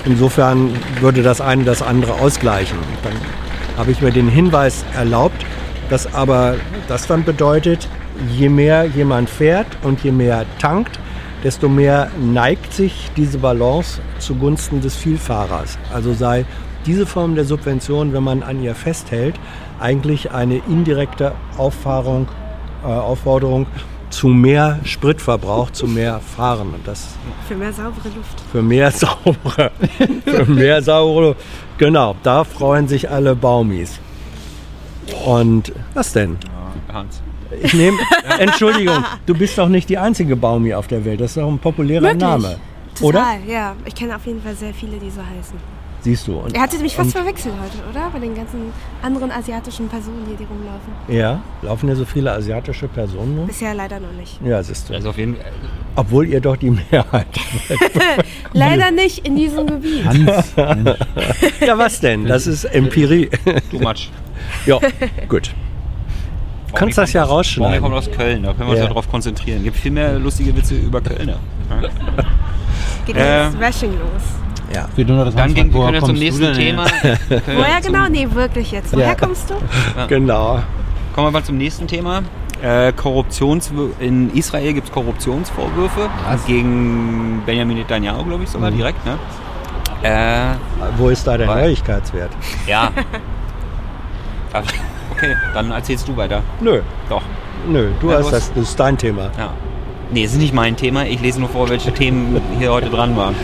insofern 0.05 0.71
würde 0.99 1.23
das 1.23 1.41
eine 1.41 1.63
das 1.63 1.81
andere 1.81 2.13
ausgleichen. 2.13 2.77
Dann 3.03 3.13
habe 3.77 3.91
ich 3.91 4.01
mir 4.01 4.11
den 4.11 4.27
Hinweis 4.27 4.83
erlaubt, 4.95 5.45
dass 5.89 6.13
aber 6.13 6.55
das 6.87 7.07
dann 7.07 7.23
bedeutet, 7.23 7.87
je 8.35 8.49
mehr 8.49 8.85
jemand 8.85 9.29
fährt 9.29 9.67
und 9.83 10.03
je 10.03 10.11
mehr 10.11 10.45
tankt, 10.59 10.99
desto 11.45 11.69
mehr 11.69 12.09
neigt 12.19 12.73
sich 12.73 13.11
diese 13.15 13.37
Balance 13.37 14.01
zugunsten 14.17 14.81
des 14.81 14.95
Vielfahrers. 14.95 15.77
Also 15.93 16.11
sei 16.13 16.43
diese 16.87 17.05
Form 17.05 17.35
der 17.35 17.45
Subvention, 17.45 18.13
wenn 18.13 18.23
man 18.23 18.41
an 18.41 18.63
ihr 18.63 18.73
festhält, 18.73 19.35
eigentlich 19.79 20.31
eine 20.31 20.57
indirekte 20.67 21.33
Auffahrung, 21.55 22.27
äh, 22.83 22.87
Aufforderung 22.87 23.67
zu 24.09 24.27
mehr 24.27 24.79
Spritverbrauch, 24.85 25.69
zu 25.69 25.85
mehr 25.85 26.19
Fahren. 26.19 26.73
Und 26.73 26.87
das 26.87 27.09
Für 27.47 27.55
mehr 27.55 27.73
saubere 27.73 28.09
Luft. 28.09 28.41
für 28.51 28.61
mehr 28.63 28.89
saubere, 28.91 29.71
für 30.25 30.45
mehr 30.45 30.81
saubere 30.81 31.27
Luft. 31.27 31.41
Genau, 31.77 32.15
da 32.23 32.43
freuen 32.43 32.87
sich 32.87 33.11
alle 33.11 33.35
Baumis. 33.35 33.99
Und 35.25 35.71
was 35.93 36.11
denn? 36.11 36.37
Hans. 36.91 37.21
Ich 37.61 37.73
nehme, 37.73 37.97
Entschuldigung, 38.39 39.03
du 39.25 39.33
bist 39.35 39.57
doch 39.57 39.69
nicht 39.69 39.89
die 39.89 39.97
einzige 39.97 40.35
Baumi 40.35 40.73
auf 40.73 40.87
der 40.87 41.05
Welt. 41.05 41.21
Das 41.21 41.31
ist 41.31 41.37
doch 41.37 41.47
ein 41.47 41.59
populärer 41.59 42.01
Wirklich? 42.03 42.21
Name. 42.21 42.57
Total, 42.97 43.39
Oder? 43.39 43.51
ja. 43.51 43.75
Ich 43.85 43.93
kenne 43.95 44.15
auf 44.15 44.25
jeden 44.25 44.41
Fall 44.41 44.55
sehr 44.55 44.73
viele, 44.73 44.97
die 44.97 45.09
so 45.09 45.21
heißen. 45.21 45.57
Siehst 46.01 46.27
du. 46.27 46.37
Und, 46.37 46.55
Er 46.55 46.61
hatte 46.61 46.77
mich 46.77 46.95
fast 46.95 47.15
und, 47.15 47.21
verwechselt 47.23 47.55
heute, 47.59 47.89
oder? 47.89 48.11
Bei 48.11 48.19
den 48.19 48.35
ganzen 48.35 48.71
anderen 49.01 49.31
asiatischen 49.31 49.87
Personen 49.89 50.23
hier, 50.27 50.37
die 50.37 50.43
rumlaufen. 50.43 50.93
Ja, 51.07 51.41
laufen 51.63 51.89
ja 51.89 51.95
so 51.95 52.05
viele 52.05 52.31
asiatische 52.31 52.87
Personen 52.87 53.39
rum? 53.39 53.47
Bisher 53.47 53.73
leider 53.73 53.99
noch 53.99 54.11
nicht. 54.11 54.39
Ja, 54.45 54.61
siehst 54.61 54.87
du. 54.87 54.93
Also 54.93 55.09
auf 55.09 55.17
jeden 55.17 55.35
Fall. 55.35 55.51
Obwohl 55.95 56.27
ihr 56.27 56.41
doch 56.41 56.57
die 56.57 56.69
Mehrheit. 56.91 57.25
Leider 58.53 58.91
nicht 58.91 59.25
in 59.25 59.35
diesem 59.35 59.65
Gebiet. 59.65 60.05
Hans. 60.05 60.53
Ja, 61.65 61.77
was 61.77 61.99
denn? 62.01 62.25
Das 62.25 62.45
ist 62.47 62.65
Empirie. 62.65 63.29
Too 63.71 63.79
much. 63.79 64.11
ja, 64.67 64.79
gut. 65.27 65.53
Du 66.75 66.79
kannst 66.79 66.97
das 66.97 67.13
ja 67.13 67.23
rausschneiden. 67.23 67.81
kommt 67.81 67.95
aus 67.95 68.11
Köln, 68.11 68.43
da 68.43 68.49
können 68.53 68.67
wir 68.67 68.71
uns 68.71 68.77
Ja. 68.77 68.83
ja. 68.83 68.89
darauf 68.89 69.09
konzentrieren. 69.09 69.63
gibt 69.63 69.77
viel 69.77 69.91
mehr 69.91 70.19
lustige 70.19 70.55
Witze 70.55 70.75
über 70.75 70.99
Kölner. 71.01 71.37
Ja. 71.69 71.89
Geht 73.05 73.15
Äh. 73.17 73.43
jetzt 73.45 73.59
Bashing 73.59 73.91
los. 73.93 74.21
Ja. 74.73 74.87
Wir 74.95 75.07
tun 75.07 75.17
doch 75.17 75.25
das 75.25 75.35
Dann 75.35 75.53
ging, 75.53 75.67
wir 75.67 75.73
woher 75.73 75.91
können 75.91 76.01
wir 76.01 76.07
zum 76.07 76.15
du 76.15 76.21
nächsten 76.21 76.53
Thema. 76.53 76.85
Woher 77.29 77.81
zum- 77.81 77.93
genau? 77.93 78.09
Nee, 78.09 78.27
wirklich 78.31 78.71
jetzt. 78.71 78.93
Woher 78.93 79.07
Ja. 79.09 79.15
kommst 79.15 79.49
du? 79.49 79.53
Genau. 80.07 80.59
Kommen 81.13 81.27
wir 81.27 81.31
mal 81.31 81.43
zum 81.43 81.57
nächsten 81.57 81.87
Thema. 81.87 82.23
Äh, 82.61 82.91
Korruptions 82.93 83.71
in 83.99 84.33
Israel 84.33 84.73
gibt 84.73 84.87
es 84.87 84.93
Korruptionsvorwürfe 84.93 86.09
gegen 86.47 87.41
Benjamin 87.45 87.77
Netanyahu, 87.77 88.23
glaube 88.25 88.43
ich 88.43 88.49
sogar 88.49 88.71
Mhm. 88.71 88.77
direkt. 88.77 89.05
Ne? 89.05 89.17
Äh, 90.03 90.55
Wo 90.97 91.09
ist 91.09 91.25
da 91.27 91.37
der 91.37 91.47
Neuigkeitswert? 91.47 92.31
ja. 92.67 92.89
Okay, 95.15 95.35
dann 95.53 95.71
erzählst 95.71 96.07
du 96.07 96.17
weiter. 96.17 96.41
Nö, 96.59 96.81
Doch. 97.09 97.21
nö, 97.69 97.89
du 97.99 98.11
Ja, 98.11 98.17
hast 98.17 98.31
das, 98.31 98.53
das 98.53 98.69
ist 98.69 98.79
dein 98.79 98.97
Thema. 98.97 99.29
Ja. 99.37 99.53
Nee, 100.11 100.23
es 100.23 100.33
ist 100.33 100.39
nicht 100.39 100.53
mein 100.53 100.75
Thema. 100.75 101.05
Ich 101.05 101.21
lese 101.21 101.39
nur 101.39 101.49
vor, 101.49 101.69
welche 101.69 101.91
Themen 101.93 102.39
hier 102.59 102.71
heute 102.71 102.89
dran 102.89 103.15
waren. 103.17 103.35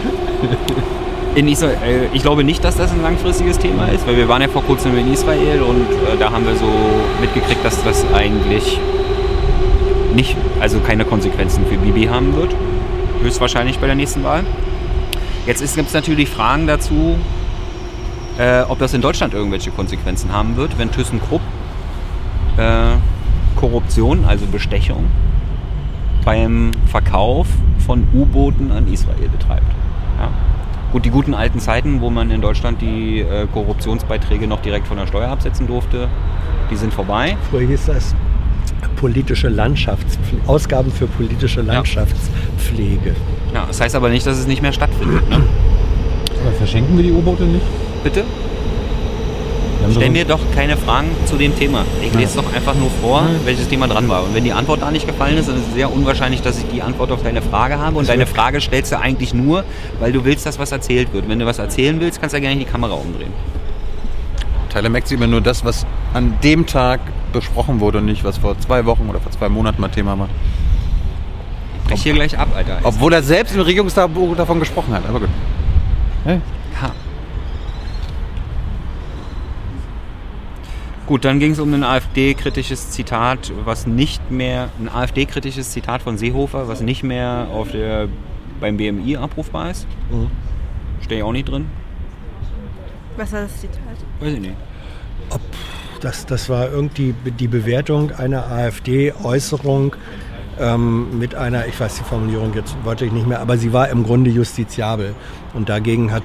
In 1.35 1.47
Israel, 1.47 1.77
äh, 1.85 2.07
ich 2.15 2.23
glaube 2.23 2.43
nicht, 2.43 2.63
dass 2.63 2.75
das 2.75 2.91
ein 2.91 3.01
langfristiges 3.01 3.57
Thema 3.57 3.87
ist, 3.87 4.05
weil 4.05 4.17
wir 4.17 4.27
waren 4.27 4.41
ja 4.41 4.49
vor 4.49 4.63
kurzem 4.63 4.97
in 4.97 5.13
Israel 5.13 5.61
und 5.61 5.89
äh, 5.89 6.17
da 6.19 6.29
haben 6.29 6.45
wir 6.45 6.55
so 6.55 6.67
mitgekriegt, 7.21 7.63
dass 7.63 7.81
das 7.85 8.03
eigentlich 8.13 8.77
nicht, 10.13 10.35
also 10.59 10.79
keine 10.81 11.05
Konsequenzen 11.05 11.65
für 11.67 11.77
Bibi 11.77 12.07
haben 12.07 12.35
wird. 12.35 12.53
Höchstwahrscheinlich 13.23 13.79
bei 13.79 13.87
der 13.87 13.95
nächsten 13.95 14.25
Wahl. 14.25 14.43
Jetzt 15.47 15.61
gibt 15.73 15.87
es 15.87 15.93
natürlich 15.93 16.27
Fragen 16.27 16.67
dazu, 16.67 17.15
äh, 18.37 18.63
ob 18.67 18.79
das 18.79 18.93
in 18.93 18.99
Deutschland 18.99 19.33
irgendwelche 19.33 19.71
Konsequenzen 19.71 20.33
haben 20.33 20.57
wird, 20.57 20.77
wenn 20.77 20.91
ThyssenKrupp 20.91 21.41
äh, 22.57 22.97
Korruption, 23.55 24.25
also 24.25 24.45
Bestechung, 24.45 25.05
beim 26.25 26.71
Verkauf 26.87 27.47
von 27.85 28.07
U-Booten 28.13 28.71
an 28.71 28.91
Israel 28.91 29.29
betreibt. 29.29 29.71
Ja. 30.19 30.29
Gut, 30.91 31.05
die 31.05 31.09
guten 31.09 31.33
alten 31.33 31.59
Zeiten, 31.59 32.01
wo 32.01 32.09
man 32.09 32.31
in 32.31 32.41
Deutschland 32.41 32.81
die 32.81 33.21
äh, 33.21 33.47
Korruptionsbeiträge 33.53 34.47
noch 34.47 34.61
direkt 34.61 34.87
von 34.87 34.97
der 34.97 35.07
Steuer 35.07 35.29
absetzen 35.29 35.67
durfte, 35.67 36.09
die 36.69 36.75
sind 36.75 36.93
vorbei. 36.93 37.37
Früher 37.49 37.67
hieß 37.67 37.85
das 37.87 38.15
politische 38.97 39.49
Landschafts 39.49 40.19
Ausgaben 40.47 40.91
für 40.91 41.07
politische 41.07 41.61
Landschaftspflege. 41.61 43.15
Ja, 43.53 43.65
das 43.67 43.81
heißt 43.81 43.95
aber 43.95 44.09
nicht, 44.09 44.25
dass 44.25 44.37
es 44.37 44.47
nicht 44.47 44.61
mehr 44.61 44.73
stattfindet. 44.73 45.27
Ne? 45.29 45.37
Aber 46.41 46.51
verschenken 46.57 46.95
wir 46.97 47.03
die 47.03 47.11
U-Boote 47.11 47.43
nicht? 47.43 47.65
Bitte? 48.03 48.23
Stell 49.89 50.09
mir 50.09 50.25
doch 50.25 50.39
keine 50.55 50.77
Fragen 50.77 51.09
zu 51.25 51.37
dem 51.37 51.57
Thema. 51.57 51.85
Ich 52.01 52.13
lese 52.13 52.37
doch 52.37 52.53
einfach 52.53 52.75
nur 52.75 52.89
vor, 53.01 53.25
welches 53.45 53.67
Thema 53.67 53.87
dran 53.87 54.07
war. 54.07 54.23
Und 54.23 54.35
wenn 54.35 54.43
die 54.43 54.53
Antwort 54.53 54.81
da 54.81 54.91
nicht 54.91 55.07
gefallen 55.07 55.37
ist, 55.37 55.49
dann 55.49 55.57
ist 55.57 55.67
es 55.69 55.73
sehr 55.73 55.91
unwahrscheinlich, 55.91 56.41
dass 56.41 56.59
ich 56.59 56.65
die 56.73 56.81
Antwort 56.81 57.11
auf 57.11 57.23
deine 57.23 57.41
Frage 57.41 57.79
habe. 57.79 57.97
Und 57.97 58.07
deine 58.07 58.27
Frage 58.27 58.61
stellst 58.61 58.91
du 58.91 58.99
eigentlich 58.99 59.33
nur, 59.33 59.63
weil 59.99 60.11
du 60.11 60.23
willst, 60.23 60.45
dass 60.45 60.59
was 60.59 60.71
erzählt 60.71 61.13
wird. 61.13 61.27
Wenn 61.27 61.39
du 61.39 61.45
was 61.45 61.59
erzählen 61.59 61.99
willst, 61.99 62.19
kannst 62.19 62.33
du 62.33 62.37
ja 62.37 62.41
gerne 62.41 62.59
die 62.59 62.65
Kamera 62.65 62.93
umdrehen. 62.93 63.33
Telemex 64.71 65.09
sieht 65.09 65.17
immer 65.17 65.27
nur 65.27 65.41
das, 65.41 65.65
was 65.65 65.85
an 66.13 66.35
dem 66.43 66.65
Tag 66.65 67.01
besprochen 67.33 67.79
wurde 67.79 67.97
und 67.97 68.05
nicht, 68.05 68.23
was 68.23 68.37
vor 68.37 68.57
zwei 68.59 68.85
Wochen 68.85 69.09
oder 69.09 69.19
vor 69.19 69.31
zwei 69.31 69.49
Monaten 69.49 69.81
mal 69.81 69.89
Thema 69.89 70.17
war. 70.17 70.29
Ich 71.93 72.03
hier 72.03 72.13
gleich 72.13 72.37
ab, 72.37 72.49
Alter. 72.55 72.79
Obwohl 72.83 73.11
er 73.11 73.21
selbst 73.21 73.53
im 73.53 73.61
Regierungstagebuch 73.61 74.35
davon 74.37 74.59
gesprochen 74.59 74.93
hat. 74.93 75.03
Aber 75.07 75.19
gut. 75.19 75.29
Hey, 76.23 76.39
Gut, 81.11 81.25
dann 81.25 81.41
ging 81.41 81.51
es 81.51 81.59
um 81.59 81.73
ein 81.73 81.83
AfD-kritisches 81.83 82.91
Zitat, 82.91 83.51
was 83.65 83.85
nicht 83.85 84.31
mehr, 84.31 84.69
ein 84.79 84.87
AfD-kritisches 84.87 85.71
Zitat 85.71 86.01
von 86.03 86.17
Seehofer, 86.17 86.69
was 86.69 86.79
nicht 86.79 87.03
mehr 87.03 87.49
auf 87.51 87.69
der, 87.69 88.07
beim 88.61 88.77
BMI 88.77 89.17
abrufbar 89.17 89.71
ist. 89.71 89.85
Mhm. 90.09 90.27
Stehe 91.01 91.19
ich 91.19 91.23
auch 91.25 91.33
nicht 91.33 91.49
drin. 91.49 91.65
Was 93.17 93.33
war 93.33 93.41
das 93.41 93.59
Zitat? 93.59 93.81
Weiß 94.21 94.33
ich 94.35 94.39
nicht. 94.39 94.55
Das, 95.99 96.25
das 96.25 96.47
war 96.47 96.71
irgendwie 96.71 97.13
die 97.37 97.49
Bewertung 97.49 98.11
einer 98.13 98.49
AfD-Äußerung 98.49 99.97
ähm, 100.61 101.19
mit 101.19 101.35
einer, 101.35 101.67
ich 101.67 101.77
weiß 101.77 101.97
die 101.97 102.03
Formulierung 102.05 102.53
jetzt 102.53 102.73
wörtlich 102.85 103.11
nicht 103.11 103.27
mehr, 103.27 103.41
aber 103.41 103.57
sie 103.57 103.73
war 103.73 103.89
im 103.89 104.05
Grunde 104.05 104.29
justiziabel. 104.29 105.13
Und 105.53 105.69
dagegen 105.69 106.11
hat, 106.11 106.23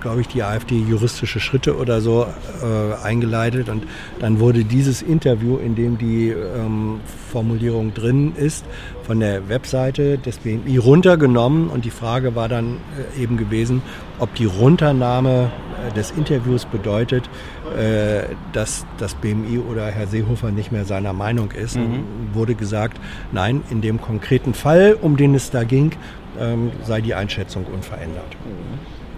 glaube 0.00 0.20
ich, 0.20 0.28
die 0.28 0.42
AfD 0.42 0.76
juristische 0.78 1.40
Schritte 1.40 1.76
oder 1.76 2.00
so 2.00 2.26
äh, 2.62 3.04
eingeleitet. 3.04 3.68
Und 3.68 3.84
dann 4.18 4.40
wurde 4.40 4.64
dieses 4.64 5.02
Interview, 5.02 5.56
in 5.58 5.74
dem 5.74 5.98
die 5.98 6.28
ähm, 6.30 7.00
Formulierung 7.30 7.94
drin 7.94 8.34
ist, 8.36 8.64
von 9.04 9.20
der 9.20 9.48
Webseite 9.48 10.18
des 10.18 10.38
BMI 10.38 10.78
runtergenommen. 10.78 11.68
Und 11.68 11.84
die 11.84 11.90
Frage 11.90 12.34
war 12.34 12.48
dann 12.48 12.78
äh, 13.16 13.22
eben 13.22 13.36
gewesen, 13.36 13.82
ob 14.18 14.34
die 14.34 14.46
Runternahme 14.46 15.50
äh, 15.88 15.94
des 15.94 16.10
Interviews 16.10 16.64
bedeutet, 16.64 17.28
äh, 17.76 18.34
dass 18.52 18.86
das 18.98 19.14
BMI 19.14 19.58
oder 19.58 19.86
Herr 19.86 20.06
Seehofer 20.06 20.50
nicht 20.50 20.72
mehr 20.72 20.84
seiner 20.84 21.12
Meinung 21.12 21.52
ist. 21.52 21.76
Und 21.76 22.04
wurde 22.34 22.54
gesagt, 22.54 22.98
nein, 23.32 23.62
in 23.70 23.80
dem 23.80 24.00
konkreten 24.00 24.54
Fall, 24.54 24.96
um 25.00 25.16
den 25.16 25.34
es 25.34 25.50
da 25.50 25.64
ging, 25.64 25.92
ähm, 26.40 26.72
sei 26.84 27.00
die 27.00 27.14
Einschätzung 27.14 27.64
unverändert. 27.66 28.36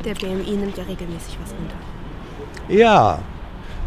Der 0.05 0.15
BMI 0.15 0.57
nimmt 0.57 0.77
ja 0.77 0.85
regelmäßig 0.85 1.37
was 1.43 1.51
runter. 1.53 1.77
Ja, 2.69 3.19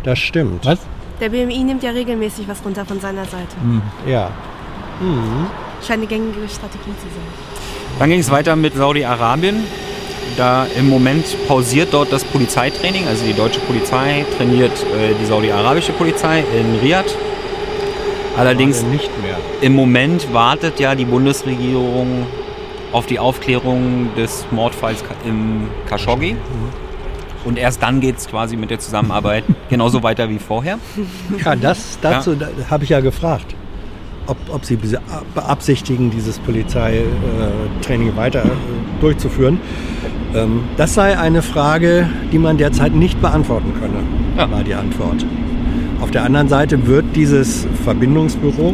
das 0.04 0.20
stimmt. 0.20 0.66
was? 0.66 0.80
Der 1.20 1.30
BMI 1.30 1.64
nimmt 1.64 1.84
ja 1.84 1.92
regelmäßig 1.92 2.48
was 2.48 2.64
runter 2.66 2.86
von 2.86 3.00
seiner 3.00 3.26
Seite. 3.26 3.56
Ja. 4.06 4.32
Scheint 5.86 6.00
eine 6.00 6.08
gängige 6.08 6.48
Strategie 6.50 6.84
zu 6.98 7.08
sein. 7.08 7.54
Dann 8.00 8.10
ging 8.10 8.20
es 8.20 8.32
weiter 8.32 8.56
mit 8.56 8.76
Saudi-Arabien. 8.76 9.64
Da 10.38 10.66
im 10.78 10.90
Moment 10.90 11.26
pausiert 11.48 11.94
dort 11.94 12.12
das 12.12 12.24
Polizeitraining, 12.24 13.08
also 13.08 13.24
die 13.26 13.34
deutsche 13.34 13.60
Polizei 13.62 14.26
trainiert 14.38 14.72
äh, 14.72 15.14
die 15.22 15.26
saudi-arabische 15.26 15.92
Polizei 15.92 16.40
in 16.40 16.80
Riyadh. 16.82 17.14
Allerdings 18.36 18.82
nicht 18.82 19.12
mehr. 19.22 19.38
im 19.62 19.76
Moment 19.76 20.34
wartet 20.34 20.80
ja 20.80 20.96
die 20.96 21.06
Bundesregierung 21.06 22.26
auf 22.94 23.06
die 23.08 23.20
Aufklärung 23.20 24.10
des 24.16 24.46
Mordfalls 24.52 25.04
im 25.28 25.64
Khashoggi. 25.90 26.36
Und 27.44 27.58
erst 27.58 27.84
dann 27.84 28.00
geht 28.00 28.18
es 28.20 28.28
quasi 28.28 28.56
mit 28.56 28.70
der 28.72 28.80
Zusammenarbeit 28.80 29.44
genauso 29.70 30.02
weiter 30.04 30.30
wie 30.30 30.40
vorher. 30.40 30.78
Ja, 31.44 31.56
das 31.58 32.00
dazu 32.02 32.36
da, 32.36 32.48
habe 32.70 32.86
ich 32.86 32.92
ja 32.92 33.02
gefragt, 33.02 33.54
ob, 34.28 34.38
ob 34.50 34.64
Sie 34.64 34.78
bese- 34.78 35.02
beabsichtigen, 35.36 36.10
dieses 36.10 36.40
Polizeitraining 36.40 38.16
weiter 38.16 38.46
äh, 38.46 39.02
durchzuführen. 39.02 39.60
Ähm, 40.34 40.62
das 40.78 40.94
sei 40.94 41.18
eine 41.20 41.42
Frage, 41.42 42.08
die 42.32 42.40
man 42.40 42.58
derzeit 42.58 42.94
nicht 42.94 43.22
beantworten 43.22 43.74
könne, 43.80 44.04
Ja. 44.38 44.50
war 44.50 44.64
die 44.64 44.74
Antwort. 44.76 45.26
Auf 46.02 46.12
der 46.12 46.24
anderen 46.24 46.48
Seite 46.48 46.88
wird 46.88 47.06
dieses 47.16 47.68
Verbindungsbüro 47.84 48.74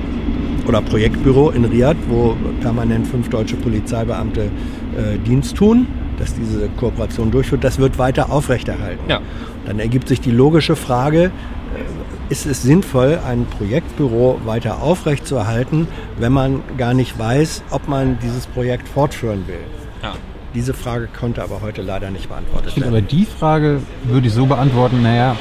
oder 0.69 0.81
Projektbüro 0.83 1.49
in 1.49 1.65
Riyadh, 1.65 1.97
wo 2.09 2.37
permanent 2.61 3.07
fünf 3.07 3.27
deutsche 3.29 3.55
Polizeibeamte 3.55 4.43
äh, 4.43 5.17
Dienst 5.25 5.57
tun, 5.57 5.87
das 6.19 6.35
diese 6.35 6.69
Kooperation 6.69 7.31
durchführt, 7.31 7.63
das 7.63 7.79
wird 7.79 7.97
weiter 7.97 8.31
aufrechterhalten. 8.31 9.09
Ja. 9.09 9.19
Dann 9.65 9.79
ergibt 9.79 10.07
sich 10.07 10.21
die 10.21 10.29
logische 10.29 10.75
Frage, 10.75 11.23
äh, 11.23 11.31
ist 12.31 12.45
es 12.45 12.61
sinnvoll, 12.61 13.19
ein 13.27 13.47
Projektbüro 13.47 14.41
weiter 14.45 14.83
aufrechtzuerhalten, 14.83 15.87
wenn 16.19 16.31
man 16.31 16.61
gar 16.77 16.93
nicht 16.93 17.17
weiß, 17.17 17.63
ob 17.71 17.87
man 17.87 18.19
dieses 18.21 18.45
Projekt 18.45 18.87
fortführen 18.87 19.45
will? 19.47 19.63
Ja. 20.03 20.13
Diese 20.53 20.75
Frage 20.75 21.09
konnte 21.19 21.41
aber 21.41 21.61
heute 21.63 21.81
leider 21.81 22.11
nicht 22.11 22.29
beantwortet 22.29 22.75
werden. 22.75 22.89
aber 22.89 23.01
die 23.01 23.25
Frage 23.25 23.81
würde 24.03 24.27
ich 24.27 24.33
so 24.33 24.45
beantworten, 24.45 25.01
naja, 25.01 25.35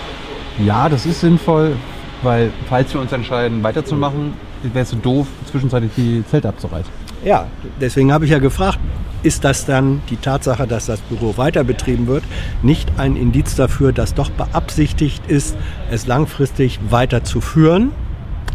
ja, 0.65 0.89
das 0.89 1.05
ist 1.05 1.21
sinnvoll, 1.21 1.77
weil 2.23 2.51
falls 2.67 2.95
wir 2.95 3.03
uns 3.03 3.13
entscheiden, 3.13 3.63
weiterzumachen, 3.63 4.33
wäre 4.63 4.83
es 4.83 4.91
so 4.91 4.97
doof, 4.97 5.27
zwischenzeitlich 5.51 5.93
die 5.97 6.25
Zelte 6.31 6.49
abzureißen. 6.49 6.91
Ja, 7.25 7.47
deswegen 7.81 8.13
habe 8.13 8.25
ich 8.25 8.31
ja 8.31 8.39
gefragt, 8.39 8.79
ist 9.23 9.43
das 9.45 9.67
dann 9.67 10.01
die 10.11 10.17
Tatsache, 10.17 10.67
dass 10.67 10.87
das 10.87 11.01
Büro 11.01 11.37
weiter 11.37 11.65
betrieben 11.65 12.07
wird, 12.07 12.23
nicht 12.63 12.89
ein 12.99 13.17
Indiz 13.17 13.57
dafür, 13.57 13.93
dass 13.93 14.15
doch 14.15 14.31
beabsichtigt 14.31 15.27
ist, 15.27 15.57
es 15.91 16.07
langfristig 16.07 16.79
weiterzuführen? 16.89 17.91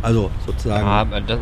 Also 0.02 0.32
sozusagen. 0.46 0.86
Ja, 0.86 1.06
das, 1.06 1.40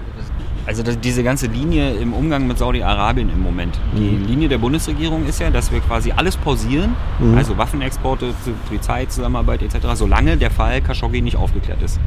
also 0.66 0.84
diese 0.84 1.24
ganze 1.24 1.48
Linie 1.48 1.92
im 1.96 2.14
Umgang 2.14 2.48
mit 2.48 2.58
Saudi-Arabien 2.58 3.30
im 3.30 3.42
Moment. 3.42 3.80
Die 3.96 4.18
Linie 4.18 4.48
der 4.50 4.58
Bundesregierung 4.58 5.26
ist 5.26 5.40
ja, 5.40 5.50
dass 5.50 5.72
wir 5.72 5.80
quasi 5.82 6.12
alles 6.16 6.38
pausieren, 6.38 6.96
also 7.36 7.58
Waffenexporte, 7.58 8.34
Polizeizusammenarbeit 8.68 9.64
etc., 9.64 9.78
solange 9.96 10.38
der 10.38 10.52
Fall 10.52 10.82
Khashoggi 10.82 11.22
nicht 11.22 11.36
aufgeklärt 11.38 11.82
ist. 11.82 12.00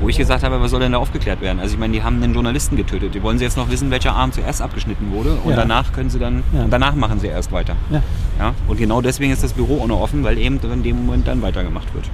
Wo 0.00 0.08
ich 0.08 0.16
gesagt 0.18 0.44
habe, 0.44 0.60
was 0.60 0.70
soll 0.70 0.80
denn 0.80 0.92
da 0.92 0.98
aufgeklärt 0.98 1.40
werden? 1.40 1.58
Also 1.58 1.74
ich 1.74 1.80
meine, 1.80 1.92
die 1.94 2.02
haben 2.02 2.22
einen 2.22 2.32
Journalisten 2.34 2.76
getötet. 2.76 3.14
Die 3.14 3.22
wollen 3.22 3.38
sie 3.38 3.44
jetzt 3.44 3.56
noch 3.56 3.68
wissen, 3.70 3.90
welcher 3.90 4.14
Arm 4.14 4.30
zuerst 4.32 4.62
abgeschnitten 4.62 5.10
wurde 5.10 5.30
und 5.44 5.50
Ja. 5.50 5.56
danach 5.56 5.92
können 5.92 6.08
sie 6.10 6.18
dann, 6.20 6.44
Ja. 6.52 6.66
danach 6.70 6.94
machen 6.94 7.18
sie 7.18 7.26
erst 7.26 7.50
weiter. 7.50 7.74
Ja. 7.90 8.02
Ja? 8.38 8.54
Und 8.68 8.76
genau 8.76 9.00
deswegen 9.00 9.32
ist 9.32 9.42
das 9.42 9.54
Büro 9.54 9.80
auch 9.82 9.86
noch 9.88 10.00
offen, 10.00 10.22
weil 10.22 10.38
eben 10.38 10.60
in 10.72 10.82
dem 10.84 11.04
Moment 11.04 11.26
dann 11.26 11.42
weitergemacht 11.42 11.92
wird. 11.94 12.08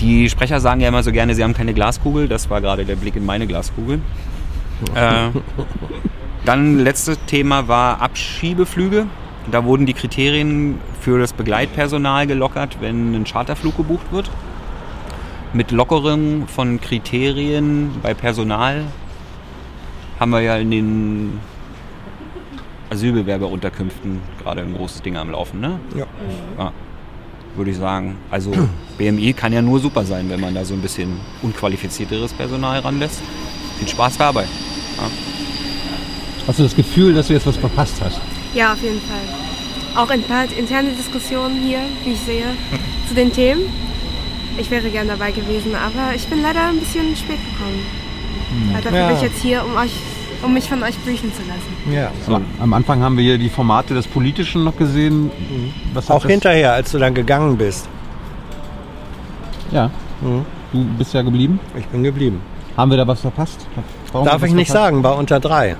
Die 0.00 0.30
Sprecher 0.30 0.60
sagen 0.60 0.80
ja 0.80 0.88
immer 0.88 1.02
so 1.02 1.10
gerne, 1.12 1.34
sie 1.34 1.42
haben 1.42 1.52
keine 1.54 1.74
Glaskugel. 1.74 2.28
Das 2.28 2.48
war 2.48 2.60
gerade 2.60 2.84
der 2.84 2.94
Blick 2.96 3.16
in 3.16 3.26
meine 3.26 3.46
Glaskugel. 3.48 4.00
Äh, 4.94 5.30
dann 6.44 6.78
letztes 6.78 7.18
Thema 7.26 7.68
war 7.68 8.00
Abschiebeflüge. 8.00 9.06
Da 9.50 9.64
wurden 9.64 9.86
die 9.86 9.94
Kriterien 9.94 10.78
für 11.00 11.18
das 11.18 11.32
Begleitpersonal 11.32 12.26
gelockert, 12.26 12.78
wenn 12.80 13.14
ein 13.14 13.24
Charterflug 13.24 13.76
gebucht 13.76 14.12
wird. 14.12 14.30
Mit 15.52 15.70
Lockerung 15.70 16.46
von 16.46 16.80
Kriterien 16.80 17.90
bei 18.02 18.12
Personal 18.12 18.84
haben 20.20 20.30
wir 20.30 20.40
ja 20.42 20.56
in 20.56 20.70
den 20.70 21.40
Asylbewerberunterkünften 22.90 24.20
gerade 24.42 24.62
ein 24.62 24.74
großes 24.74 25.02
Ding 25.02 25.16
am 25.16 25.30
Laufen. 25.30 25.60
Ne? 25.60 25.78
Ja. 25.96 26.06
Ja, 26.58 26.72
würde 27.56 27.70
ich 27.70 27.76
sagen. 27.76 28.16
Also 28.30 28.52
BMI 28.98 29.32
kann 29.32 29.52
ja 29.52 29.62
nur 29.62 29.80
super 29.80 30.04
sein, 30.04 30.28
wenn 30.28 30.40
man 30.40 30.54
da 30.54 30.64
so 30.64 30.74
ein 30.74 30.82
bisschen 30.82 31.20
unqualifizierteres 31.42 32.32
Personal 32.34 32.80
ranlässt. 32.80 33.22
Viel 33.78 33.88
Spaß 33.88 34.16
dabei. 34.18 34.44
Hast 36.46 36.58
du 36.58 36.62
das 36.62 36.74
Gefühl, 36.74 37.14
dass 37.14 37.28
du 37.28 37.34
jetzt 37.34 37.46
was 37.46 37.56
verpasst 37.56 37.96
hast? 38.02 38.20
Ja, 38.54 38.72
auf 38.72 38.82
jeden 38.82 39.00
Fall. 39.00 40.02
Auch 40.02 40.08
ein 40.10 40.22
paar 40.22 40.44
interne 40.56 40.90
Diskussionen 40.92 41.60
hier, 41.62 41.80
wie 42.04 42.12
ich 42.12 42.20
sehe, 42.20 42.44
zu 43.08 43.14
den 43.14 43.32
Themen. 43.32 43.62
Ich 44.56 44.70
wäre 44.70 44.88
gern 44.88 45.08
dabei 45.08 45.30
gewesen, 45.30 45.74
aber 45.74 46.14
ich 46.16 46.26
bin 46.26 46.42
leider 46.42 46.68
ein 46.68 46.78
bisschen 46.78 47.14
spät 47.16 47.38
gekommen. 47.52 48.72
Ja, 48.72 48.80
dafür 48.80 48.98
Ja. 48.98 49.06
bin 49.08 49.16
ich 49.16 49.22
jetzt 49.22 49.40
hier, 49.42 49.64
um, 49.64 49.76
euch, 49.76 49.92
um 50.42 50.54
mich 50.54 50.68
von 50.68 50.82
euch 50.82 50.98
briefen 51.04 51.30
zu 51.34 51.42
lassen. 51.42 51.94
ja. 51.94 52.10
Aber 52.26 52.40
am 52.60 52.72
Anfang 52.72 53.02
haben 53.02 53.16
wir 53.16 53.24
hier 53.24 53.38
die 53.38 53.50
Formate 53.50 53.94
des 53.94 54.06
Politischen 54.06 54.64
noch 54.64 54.76
gesehen. 54.76 55.30
Was 55.92 56.08
hat 56.08 56.16
Auch 56.16 56.22
das- 56.22 56.30
hinterher, 56.30 56.72
als 56.72 56.90
du 56.92 56.98
dann 56.98 57.14
gegangen 57.14 57.56
bist. 57.58 57.88
Ja. 59.70 59.90
Mhm. 60.22 60.44
Du 60.72 60.84
bist 60.96 61.12
ja 61.14 61.22
geblieben. 61.22 61.60
Ich 61.78 61.86
bin 61.86 62.02
geblieben. 62.02 62.40
Haben 62.78 62.90
wir 62.92 62.96
da 62.98 63.06
was 63.08 63.20
verpasst? 63.20 63.66
Warum 64.12 64.24
Darf 64.26 64.42
ich 64.44 64.52
nicht 64.54 64.70
verpasst? 64.70 64.84
sagen, 64.86 65.02
war 65.02 65.16
unter 65.18 65.40
drei. 65.40 65.74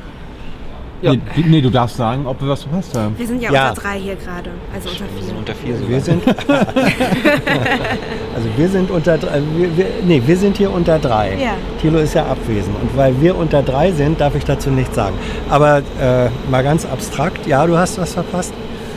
Nee, 1.01 1.21
du- 1.37 1.43
nee, 1.49 1.61
du 1.61 1.71
darfst 1.71 1.97
sagen, 1.97 2.27
ob 2.27 2.41
wir 2.43 2.49
was 2.49 2.65
verpasst 2.65 2.97
haben. 2.99 3.17
Wir 3.17 3.25
sind 3.29 3.41
ja, 3.41 3.53
Ja. 3.53 3.69
unter 3.69 3.81
drei 3.83 4.01
hier 4.01 4.17
gerade, 4.17 4.51
also 4.75 4.89
unter 4.89 5.05
Wir 5.15 5.23
sind 5.23 5.31
vier. 5.31 5.39
unter 5.39 5.55
vier 5.55 5.77
sogar. 5.77 5.91
Wir 5.91 6.01
sind. 6.01 6.27
also 8.35 8.49
wir 8.57 8.69
sind 8.69 8.91
unter 8.91 9.17
drei. 9.17 9.41
Wir, 9.57 9.77
wir, 9.77 9.87
nee, 10.05 10.21
wir 10.27 10.37
sind 10.37 10.57
hier 10.57 10.73
unter 10.73 10.99
drei. 10.99 11.37
Ja. 11.41 11.51
Thilo 11.81 11.99
ist 11.99 12.15
ja 12.15 12.27
abwesend. 12.27 12.75
Und 12.83 12.97
weil 12.97 13.21
wir 13.21 13.37
unter 13.37 13.63
drei 13.63 13.93
sind, 13.93 14.21
darf 14.21 14.35
ich 14.35 14.45
dazu 14.45 14.71
nichts 14.71 14.97
sagen. 14.97 15.15
Aber 15.51 15.79
äh, 16.01 16.31
mal 16.51 16.65
ganz 16.65 16.85
abstrakt, 16.85 17.47
ja, 17.47 17.65
du 17.65 17.79
hast 17.79 17.97
was 18.01 18.15
verpasst. 18.15 18.53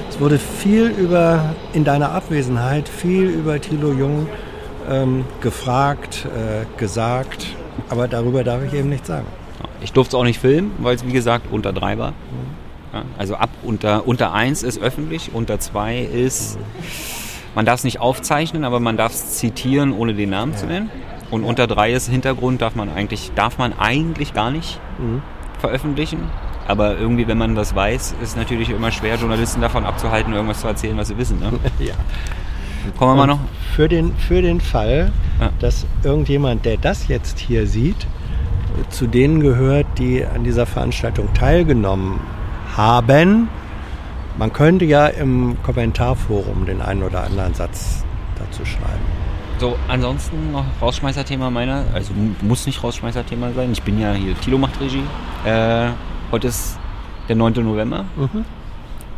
Es 0.10 0.20
wurde 0.20 0.40
viel 0.40 0.88
über, 0.88 1.54
in 1.74 1.84
deiner 1.84 2.14
Abwesenheit, 2.14 2.90
viel 2.90 3.26
über 3.30 3.62
Thilo 3.62 3.92
Jung 3.94 4.26
ähm, 4.90 5.24
gefragt, 5.42 6.26
äh, 6.36 6.66
gesagt. 6.80 7.46
Aber 7.90 8.08
darüber 8.08 8.44
darf 8.44 8.64
ich 8.64 8.74
eben 8.74 8.90
nichts 8.90 9.08
sagen. 9.08 9.28
Ich 9.82 9.94
durfte 9.94 10.16
es 10.16 10.20
auch 10.20 10.24
nicht 10.24 10.40
filmen, 10.40 10.72
weil 10.80 10.96
es 10.96 11.06
wie 11.06 11.12
gesagt 11.12 11.48
unter 11.52 11.74
drei 11.74 11.98
war. 11.98 12.14
Ja, 12.94 13.04
also 13.18 13.36
ab 13.36 13.50
unter, 13.64 14.08
unter 14.08 14.34
eins 14.34 14.64
ist 14.64 14.82
öffentlich, 14.82 15.32
unter 15.34 15.60
zwei 15.60 16.00
ist, 16.00 16.58
man 17.56 17.66
darf 17.66 17.80
es 17.80 17.84
nicht 17.84 18.00
aufzeichnen, 18.00 18.64
aber 18.66 18.80
man 18.80 18.98
darf 18.98 19.14
es 19.14 19.38
zitieren, 19.38 19.94
ohne 19.94 20.14
den 20.14 20.30
Namen 20.30 20.56
zu 20.56 20.66
nennen. 20.66 20.90
Und 21.30 21.44
unter 21.46 21.68
drei 21.68 21.94
ist 21.94 22.10
Hintergrund, 22.10 22.62
darf 22.62 22.76
man 22.76 22.90
eigentlich, 22.90 23.32
darf 23.36 23.58
man 23.58 23.74
eigentlich 23.78 24.34
gar 24.34 24.52
nicht 24.52 24.80
veröffentlichen. 25.60 26.30
Aber 26.68 26.98
irgendwie, 26.98 27.28
wenn 27.28 27.38
man 27.38 27.56
das 27.56 27.74
weiß, 27.76 28.16
ist 28.22 28.30
es 28.30 28.36
natürlich 28.36 28.70
immer 28.70 28.92
schwer, 28.92 29.16
Journalisten 29.16 29.62
davon 29.62 29.86
abzuhalten, 29.86 30.34
irgendwas 30.34 30.62
zu 30.62 30.68
erzählen, 30.68 30.98
was 30.98 31.08
sie 31.08 31.18
wissen. 31.18 31.40
Ne? 31.40 31.52
Ja. 31.80 31.96
Kommen 32.98 33.12
wir 33.12 33.16
mal 33.16 33.28
noch. 33.28 33.40
Für 33.76 33.88
den, 33.88 34.16
für 34.16 34.42
den 34.42 34.60
Fall, 34.62 35.12
Ja. 35.40 35.50
dass 35.60 35.86
irgendjemand, 36.04 36.66
der 36.66 36.78
das 36.78 37.08
jetzt 37.08 37.40
hier 37.40 37.68
sieht, 37.68 38.08
zu 38.90 39.08
denen 39.08 39.40
gehört, 39.42 39.86
die 39.98 40.26
an 40.26 40.44
dieser 40.44 40.66
Veranstaltung 40.66 41.34
teilgenommen 41.34 42.20
haben, 42.76 43.50
man 44.38 44.54
könnte 44.54 44.86
ja 44.86 45.08
im 45.08 45.58
Kommentarforum 45.64 46.66
den 46.66 46.82
einen 46.82 47.04
oder 47.04 47.24
anderen 47.24 47.54
Satz 47.54 48.06
dazu 48.38 48.66
schreiben. 48.66 49.04
So, 49.60 49.76
ansonsten 49.88 50.52
noch 50.52 50.66
Rausschmeißerthema 50.82 51.50
meiner, 51.52 51.84
also 51.94 52.14
muss 52.42 52.66
nicht 52.66 52.84
Rausschmeißerthema 52.84 53.52
sein. 53.56 53.72
Ich 53.74 53.84
bin 53.84 54.00
ja 54.00 54.14
hier, 54.14 54.36
Tilo 54.40 54.58
macht 54.58 54.80
Regie. 54.82 55.04
Äh, 55.46 55.90
heute 56.32 56.48
ist 56.48 56.80
der 57.30 57.36
9. 57.36 57.54
November. 57.64 58.06
Mhm. 58.16 58.46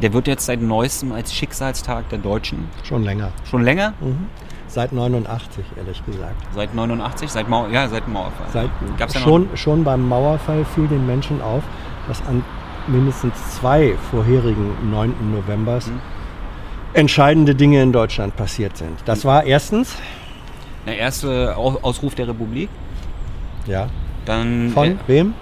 Der 0.02 0.12
wird 0.14 0.28
jetzt 0.28 0.46
seit 0.46 0.62
neuestem 0.62 1.12
als 1.12 1.34
Schicksalstag 1.34 2.10
der 2.10 2.20
Deutschen. 2.20 2.70
Schon 2.84 3.04
länger. 3.04 3.32
Schon 3.50 3.64
länger? 3.64 3.94
Mhm. 4.02 4.28
Seit 4.68 4.92
89, 4.92 5.64
ehrlich 5.78 6.04
gesagt. 6.06 6.36
Seit 6.56 6.74
89, 6.74 7.30
seit 7.30 7.48
Mau 7.48 7.68
ja, 7.68 7.88
seit 7.88 8.06
dem 8.08 8.14
Mauerfall. 8.14 8.48
Seit, 8.52 8.70
Gab's 8.98 9.14
ja 9.14 9.20
noch- 9.20 9.28
schon, 9.28 9.50
schon 9.56 9.84
beim 9.84 10.08
Mauerfall 10.10 10.66
fiel 10.66 10.88
den 10.88 11.06
Menschen 11.06 11.42
auf, 11.42 11.62
dass 12.08 12.26
an 12.28 12.44
mindestens 12.88 13.34
zwei 13.60 13.94
vorherigen 14.12 14.90
9. 14.90 15.14
Novembers 15.32 15.88
Mhm. 15.88 16.00
entscheidende 16.94 17.56
Dinge 17.56 17.82
in 17.82 17.92
Deutschland 17.92 18.36
passiert 18.36 18.76
sind. 18.78 19.00
Das 19.06 19.24
war 19.26 19.44
erstens, 19.46 19.96
Der 20.86 20.98
erste 20.98 21.56
Au- 21.56 21.80
Ausruf 21.82 22.16
der 22.16 22.28
Republik. 22.28 22.68
ja, 23.68 23.88
Dann 24.26 24.70
von 24.74 24.88
äh, 24.88 24.96
wem? 25.08 25.34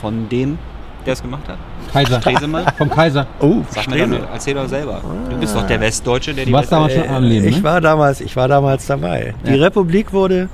von 0.00 0.28
dem, 0.28 0.58
der 1.06 1.12
es 1.14 1.22
gemacht 1.22 1.48
hat. 1.48 1.56
Kaiser. 1.92 2.20
Stresemann. 2.20 2.64
Vom 2.76 2.90
Kaiser. 2.90 3.26
Oh, 3.40 3.62
Sag 3.70 3.88
mir 3.88 4.06
doch, 4.06 4.28
erzähl 4.32 4.54
doch 4.54 4.68
selber. 4.68 5.00
Du 5.30 5.36
bist 5.38 5.54
doch 5.54 5.66
der 5.66 5.80
Westdeutsche, 5.80 6.34
der 6.34 6.44
die 6.44 6.50
Du 6.50 6.56
warst 6.56 6.70
Welt- 6.70 6.78
damals 6.80 6.94
schon 6.94 7.08
am 7.08 7.22
Leben, 7.24 7.48
Ich 7.48 7.56
ne? 7.58 7.62
war 7.62 7.80
damals, 7.80 8.20
ich 8.20 8.36
war 8.36 8.48
damals 8.48 8.86
dabei. 8.86 9.34
Die 9.46 9.52
Ja. 9.54 9.64
Republik 9.64 10.12
wurde, 10.12 10.48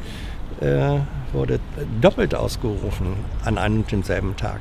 äh, 0.60 0.98
wurde 1.32 1.58
doppelt 2.00 2.34
ausgerufen 2.34 3.14
an 3.44 3.58
einem 3.58 3.78
und 3.78 3.90
demselben 3.90 4.36
Tag. 4.36 4.60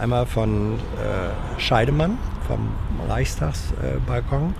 Einmal 0.00 0.26
von 0.26 0.74
äh, 0.74 1.60
Scheidemann 1.60 2.18
vom 2.48 2.68
Reichstagsbalkon. 3.08 4.54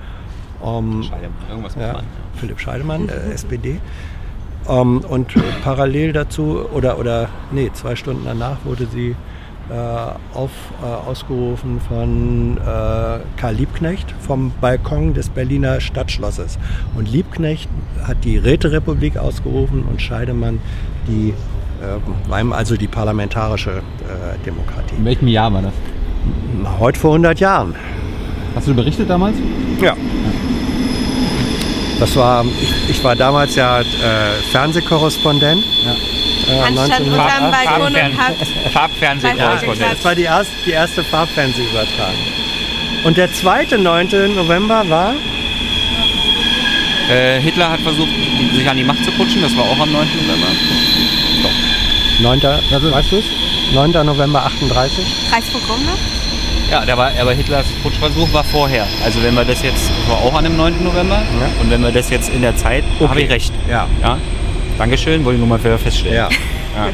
Äh, 0.62 0.65
um, 0.65 1.03
Scheidemann, 1.03 1.33
Irgendwas 1.51 1.75
mit 1.77 1.87
ja, 1.87 1.93
Mann. 1.95 2.05
Philipp 2.37 2.61
Scheidemann, 2.61 3.09
äh, 3.09 3.33
SPD. 3.33 3.81
Ähm, 4.69 5.01
und 5.09 5.35
äh, 5.35 5.41
parallel 5.65 6.12
dazu, 6.12 6.61
oder, 6.73 6.99
oder 6.99 7.29
nee, 7.51 7.71
zwei 7.73 7.97
Stunden 7.97 8.25
danach 8.25 8.59
wurde 8.65 8.87
sie 8.87 9.11
äh, 9.11 9.15
auf, 10.35 10.51
äh, 10.83 11.09
ausgerufen 11.09 11.81
von 11.88 12.57
äh, 12.59 12.61
Karl 13.37 13.55
Liebknecht 13.55 14.12
vom 14.20 14.53
Balkon 14.61 15.14
des 15.14 15.29
Berliner 15.29 15.81
Stadtschlosses. 15.81 16.59
Und 16.96 17.11
Liebknecht 17.11 17.68
hat 18.03 18.25
die 18.25 18.38
Räterepublik 18.38 19.16
ausgerufen 19.16 19.85
und 19.85 20.03
Scheidemann 20.03 20.61
die, 21.07 21.35
äh, 21.81 22.53
also 22.53 22.77
die 22.77 22.88
parlamentarische 22.88 23.70
äh, 23.70 24.44
Demokratie. 24.44 24.96
In 24.96 25.05
welchem 25.05 25.29
Jahr 25.29 25.53
war 25.53 25.62
das? 25.62 25.72
Heute 26.79 26.98
vor 26.98 27.12
100 27.12 27.40
Jahren. 27.40 27.75
Hast 28.55 28.68
du 28.68 28.75
berichtet 28.75 29.09
damals? 29.09 29.37
Ja. 29.81 29.96
Das 31.98 32.16
war, 32.16 32.44
ich, 32.44 32.90
ich 32.90 33.05
war 33.05 33.16
damals 33.16 33.55
ja 33.55 33.81
äh, 33.81 33.85
Fernsehkorrespondent. 34.51 35.64
Ja. 35.85 35.94
19 36.61 37.05
unterm 37.12 37.51
Balkon 37.51 37.83
und 37.87 38.19
hat 38.19 38.35
Farbfernsehkorrespondent. 38.73 39.93
das 39.93 40.05
war 40.05 40.15
die 40.15 40.23
erste, 40.25 40.53
die 40.67 40.71
erste 40.73 41.05
Farbfernsehübertragung. 41.05 42.15
Und 43.05 43.17
der 43.17 43.33
zweite 43.33 43.79
9. 43.79 44.35
November 44.35 44.88
war, 44.88 45.15
Äh, 47.11 47.41
Hitler 47.41 47.69
hat 47.69 47.81
versucht, 47.81 48.09
sich 48.55 48.71
an 48.71 48.77
die 48.77 48.85
Macht 48.85 49.05
zu 49.05 49.11
putschen. 49.12 49.43
Das 49.43 49.55
war 49.57 49.65
auch 49.65 49.79
am 49.81 49.91
9. 49.93 50.07
November. 50.17 50.47
9. 52.21 52.41
Also- 52.73 52.93
weißt 52.93 53.12
du 53.12 53.17
es? 53.17 53.25
9. 53.75 54.05
November 54.05 54.45
38. 54.47 55.05
Reichspogrom 55.33 55.85
noch? 55.85 55.99
Ja, 56.71 56.87
der 56.87 56.97
war, 56.97 57.11
aber 57.21 57.33
Hitlers 57.35 57.67
Putschversuch 57.83 58.33
war 58.33 58.45
vorher. 58.45 58.87
Also 59.05 59.23
wenn 59.23 59.35
wir 59.35 59.45
das 59.45 59.62
jetzt, 59.62 59.91
das 59.91 60.09
war 60.09 60.19
auch 60.23 60.33
an 60.35 60.45
dem 60.45 60.57
9. 60.57 60.85
November. 60.85 61.17
Ja. 61.17 61.49
Und 61.61 61.71
wenn 61.71 61.83
wir 61.83 61.91
das 61.91 62.09
jetzt 62.09 62.31
in 62.31 62.41
der 62.41 62.57
Zeit, 62.57 62.85
Okay. 62.99 63.09
habe 63.09 63.21
ich 63.21 63.29
recht. 63.31 63.53
Ja. 63.69 63.87
Ja. 64.01 64.17
Dankeschön, 64.79 65.25
wollte 65.25 65.41
ich 65.41 65.47
nur 65.47 65.49
mal 65.49 65.59
feststellen. 65.59 66.17
Ja. 66.17 66.29
Ja. 66.77 66.89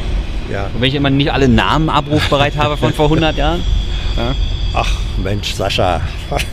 Ja. 0.51 0.65
Und 0.73 0.81
wenn 0.81 0.89
ich 0.89 0.95
immer 0.95 1.09
nicht 1.09 1.31
alle 1.31 1.47
Namen 1.47 1.89
abrufbereit 1.89 2.57
habe 2.57 2.75
von 2.77 2.93
vor 2.93 3.05
100 3.05 3.37
Jahren, 3.37 3.63
ja, 4.17 4.35
Ach, 4.73 4.91
Mensch, 5.23 5.53
Sascha. 5.53 6.01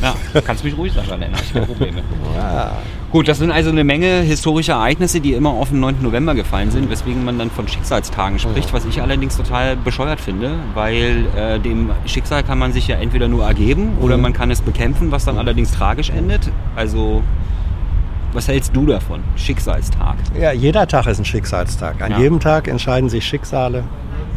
ja 0.03 0.15
kannst 0.45 0.65
mich 0.65 0.77
ruhig 0.77 0.93
Sascha 0.93 1.17
nennen, 1.17 1.35
ich 1.43 1.53
keine 1.53 1.67
Probleme. 1.67 2.03
Ja. 2.37 2.79
Gut, 3.13 3.29
das 3.29 3.39
sind 3.39 3.51
also 3.51 3.71
eine 3.71 3.85
Menge 3.85 4.21
historischer 4.23 4.75
Ereignisse, 4.75 5.21
die 5.21 5.33
immer 5.33 5.51
auf 5.51 5.71
den 5.71 5.81
9. 5.81 6.03
November 6.03 6.35
gefallen 6.35 6.71
sind, 6.71 6.91
weswegen 6.91 7.25
man 7.25 7.39
dann 7.39 7.51
von 7.51 7.67
Schicksalstagen 7.69 8.39
spricht, 8.39 8.73
was 8.73 8.85
ich 8.85 9.01
allerdings 9.01 9.37
total 9.37 9.77
bescheuert 9.77 10.21
finde, 10.21 10.55
weil 10.75 11.25
äh, 11.37 11.59
dem 11.61 11.91
Schicksal 12.05 12.43
kann 12.43 12.59
man 12.59 12.73
sich 12.73 12.89
ja 12.89 12.97
entweder 12.97 13.29
nur 13.29 13.47
ergeben 13.47 13.97
oder 14.01 14.17
man 14.19 14.33
kann 14.33 14.51
es 14.51 14.61
bekämpfen, 14.61 15.13
was 15.13 15.25
dann 15.25 15.39
allerdings 15.39 15.73
tragisch 15.73 16.11
endet. 16.11 16.51
Also, 16.75 17.23
was 18.33 18.49
hältst 18.49 18.75
du 18.77 18.87
davon? 18.87 19.21
Schicksalstag. 19.37 20.17
ja, 20.39 20.53
jeder 20.53 20.87
Tag 20.87 21.07
ist 21.07 21.19
ein 21.19 21.25
Schicksalstag. 21.25 22.01
An 22.03 22.13
Ja. 22.13 22.19
jedem 22.19 22.41
Tag 22.41 22.69
entscheiden 22.69 23.09
sich 23.09 23.25
Schicksale, 23.27 23.85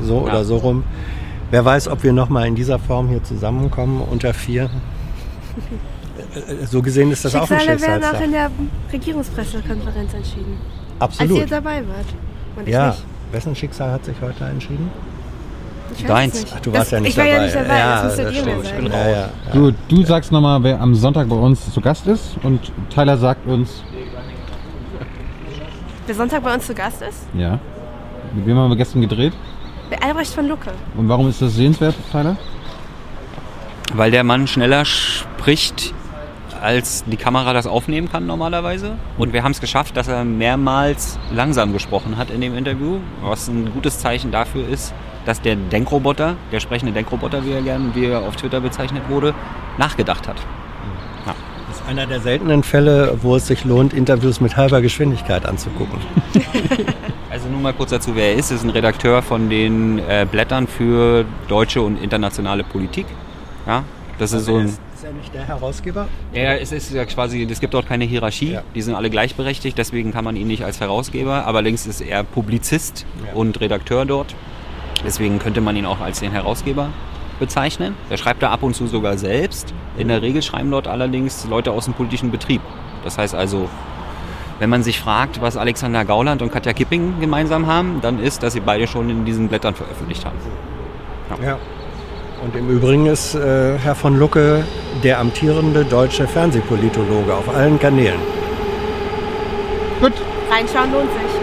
so 0.01 0.17
Ja. 0.17 0.21
oder 0.33 0.43
so 0.45 0.57
rum. 0.57 0.83
Wer 1.51 1.65
weiß, 1.65 1.87
ob 1.87 2.03
wir 2.03 2.13
nochmal 2.13 2.47
in 2.47 2.55
dieser 2.55 2.77
Form 2.79 3.09
hier 3.09 3.23
zusammenkommen, 3.23 4.01
unter 4.01 4.33
vier. 4.33 4.69
So 6.65 6.81
gesehen 6.81 7.11
ist 7.11 7.25
das 7.25 7.33
auch 7.35 7.49
ein 7.49 7.59
Schicksale 7.59 7.81
werden 7.81 8.03
auch 8.03 8.19
Schicksalstag. 8.19 8.25
in 8.25 8.31
der 8.31 8.51
Regierungspressekonferenz 8.93 10.13
entschieden. 10.13 10.57
Als 10.99 11.15
ihr 11.19 11.23
Absolut. 11.23 11.51
dabei 11.51 11.77
wart. 11.87 12.05
Und 12.55 12.67
ich 12.67 12.73
Ja. 12.73 12.87
nicht. 12.89 13.03
Wessen 13.31 13.55
Schicksal 13.55 13.91
hat 13.91 14.05
sich 14.05 14.15
heute 14.21 14.43
entschieden? 14.45 14.89
Ich 15.97 16.05
Deins. 16.05 16.45
Ach, 16.55 16.59
du 16.61 16.71
warst 16.73 16.83
das, 16.87 16.91
ja 16.91 16.99
nicht 17.01 17.11
ich 17.11 17.17
war 17.17 17.25
dabei. 17.25 17.37
ja 17.37 17.43
nicht 17.43 17.55
dabei, 17.55 17.77
Ja, 17.79 17.95
das 17.95 18.03
müsstet 18.17 18.25
das 18.27 18.33
ihr 18.35 18.43
mir 18.45 18.51
stimmt. 18.65 18.65
sagen. 18.65 18.85
Ich 18.85 18.91
bin 18.91 18.99
Ja, 18.99 19.09
ja. 19.09 19.29
Du, 19.53 19.71
du 19.89 20.03
sagst 20.03 20.31
nochmal, 20.31 20.63
wer 20.63 20.79
am 20.81 20.95
Sonntag 20.95 21.27
bei 21.29 21.35
uns 21.35 21.73
zu 21.73 21.81
Gast 21.81 22.07
ist 22.07 22.35
und 22.43 22.71
Tyler 22.93 23.17
sagt 23.17 23.45
uns, 23.47 23.83
Wer 26.05 26.15
Sonntag 26.15 26.43
bei 26.43 26.53
uns 26.53 26.65
zu 26.65 26.73
Gast 26.73 27.01
ist? 27.01 27.27
ja, 27.33 27.59
mit 28.33 28.45
wem 28.45 28.57
haben 28.57 28.69
wir 28.69 28.75
gestern 28.77 29.01
gedreht? 29.01 29.33
Der 29.91 30.03
Albrecht 30.03 30.33
von 30.33 30.47
Lucke. 30.47 30.71
Und 30.97 31.09
warum 31.09 31.27
ist 31.29 31.41
das 31.41 31.55
sehenswert, 31.55 31.95
Tyler? 32.11 32.35
Weil 33.93 34.11
der 34.11 34.23
Mann 34.23 34.45
schneller 34.47 34.85
spricht, 34.85 35.93
als 36.61 37.03
die 37.05 37.17
Kamera 37.17 37.53
das 37.53 37.65
aufnehmen 37.65 38.11
kann 38.11 38.25
normalerweise. 38.27 38.91
Und 39.17 39.33
wir 39.33 39.43
haben 39.43 39.51
es 39.51 39.61
geschafft, 39.61 39.97
dass 39.97 40.07
er 40.07 40.23
mehrmals 40.25 41.17
langsam 41.33 41.73
gesprochen 41.73 42.17
hat 42.17 42.29
in 42.29 42.41
dem 42.41 42.55
Interview, 42.55 42.97
was 43.21 43.47
ein 43.47 43.71
gutes 43.73 43.97
Zeichen 43.99 44.31
dafür 44.31 44.67
ist, 44.67 44.93
dass 45.25 45.41
der 45.41 45.55
Denkroboter, 45.55 46.35
der 46.51 46.59
sprechende 46.59 46.91
Denkroboter, 46.93 47.45
wie 47.45 47.51
er 47.51 47.61
gern, 47.61 47.91
wie 47.93 48.05
er 48.05 48.19
auf 48.21 48.35
Twitter 48.35 48.59
bezeichnet 48.61 49.03
wurde, 49.09 49.33
nachgedacht 49.77 50.27
hat. 50.27 50.37
Das 51.67 51.77
ist 51.81 51.87
einer 51.87 52.07
der 52.07 52.19
seltenen 52.19 52.63
Fälle, 52.63 53.17
wo 53.21 53.35
es 53.35 53.45
sich 53.45 53.63
lohnt, 53.63 53.93
Interviews 53.93 54.41
mit 54.41 54.57
halber 54.57 54.81
Geschwindigkeit 54.81 55.45
anzugucken. 55.45 55.99
Also 57.31 57.47
nur 57.47 57.61
mal 57.61 57.73
kurz 57.73 57.91
dazu, 57.91 58.15
wer 58.15 58.29
er 58.29 58.33
ist. 58.35 58.49
Er 58.49 58.55
ist 58.55 58.63
ein 58.63 58.71
Redakteur 58.71 59.21
von 59.21 59.49
den 59.51 59.99
äh, 59.99 60.25
Blättern 60.29 60.65
für 60.65 61.25
deutsche 61.47 61.79
und 61.79 62.01
internationale 62.01 62.63
Politik. 62.63 63.05
Ja, 63.67 63.83
das 64.17 64.33
ist 64.33 64.45
so 64.45 64.55
ein... 64.57 64.65
Ist 64.65 64.79
er 65.03 65.13
nicht 65.13 65.31
der 65.35 65.47
Herausgeber? 65.47 66.07
Ja, 66.33 66.55
es 66.55 66.71
ist 66.71 66.91
ja 66.91 67.05
quasi, 67.05 67.47
es 67.49 67.59
gibt 67.59 67.75
dort 67.75 67.87
keine 67.87 68.03
Hierarchie, 68.05 68.53
Ja. 68.53 68.63
die 68.73 68.81
sind 68.81 68.95
alle 68.95 69.11
gleichberechtigt, 69.11 69.77
deswegen 69.77 70.11
kann 70.11 70.25
man 70.25 70.35
ihn 70.35 70.47
nicht 70.47 70.65
als 70.65 70.79
Herausgeber, 70.81 71.45
aber 71.45 71.61
links 71.61 71.85
ist 71.85 72.01
er 72.01 72.23
Publizist 72.23 73.05
Ja. 73.25 73.33
und 73.35 73.61
Redakteur 73.61 74.05
dort. 74.05 74.33
Deswegen 75.05 75.39
könnte 75.39 75.61
man 75.61 75.75
ihn 75.75 75.85
auch 75.85 75.99
als 75.99 76.19
den 76.19 76.31
Herausgeber 76.31 76.89
bezeichnen. 77.39 77.95
Er 78.09 78.17
schreibt 78.17 78.43
da 78.43 78.51
ab 78.51 78.63
und 78.63 78.75
zu 78.75 78.87
sogar 78.87 79.17
selbst. 79.17 79.73
In 79.97 80.09
der 80.09 80.21
Regel 80.21 80.41
schreiben 80.41 80.69
dort 80.71 80.87
allerdings 80.87 81.45
Leute 81.45 81.71
aus 81.71 81.85
dem 81.85 81.93
politischen 81.93 82.31
Betrieb. 82.31 82.61
Das 83.03 83.17
heißt 83.17 83.33
also, 83.33 83.69
wenn 84.59 84.69
man 84.69 84.83
sich 84.83 84.99
fragt, 84.99 85.41
was 85.41 85.55
Alexander 85.55 86.03
Gauland 86.03 86.41
und 86.41 86.51
Katja 86.51 86.73
Kipping 86.73 87.19
gemeinsam 87.21 87.65
haben, 87.67 87.99
dann 88.01 88.19
ist, 88.19 88.43
dass 88.43 88.53
sie 88.53 88.59
beide 88.59 88.87
schon 88.87 89.09
in 89.09 89.23
diesen 89.23 89.47
Blättern 89.47 89.73
veröffentlicht 89.73 90.25
haben. 90.25 90.37
Ja. 91.43 91.57
Und 92.43 92.55
im 92.55 92.69
Übrigen 92.69 93.05
ist 93.05 93.35
äh, 93.35 93.77
Herr 93.77 93.95
von 93.95 94.17
Lucke 94.17 94.63
der 95.03 95.19
amtierende 95.19 95.83
deutsche 95.83 96.27
Fernsehpolitologe 96.27 97.33
auf 97.33 97.53
allen 97.53 97.79
Kanälen. 97.79 98.19
Gut. 100.01 100.13
Reinschauen 100.49 100.91
lohnt 100.91 101.11
sich. 101.11 101.38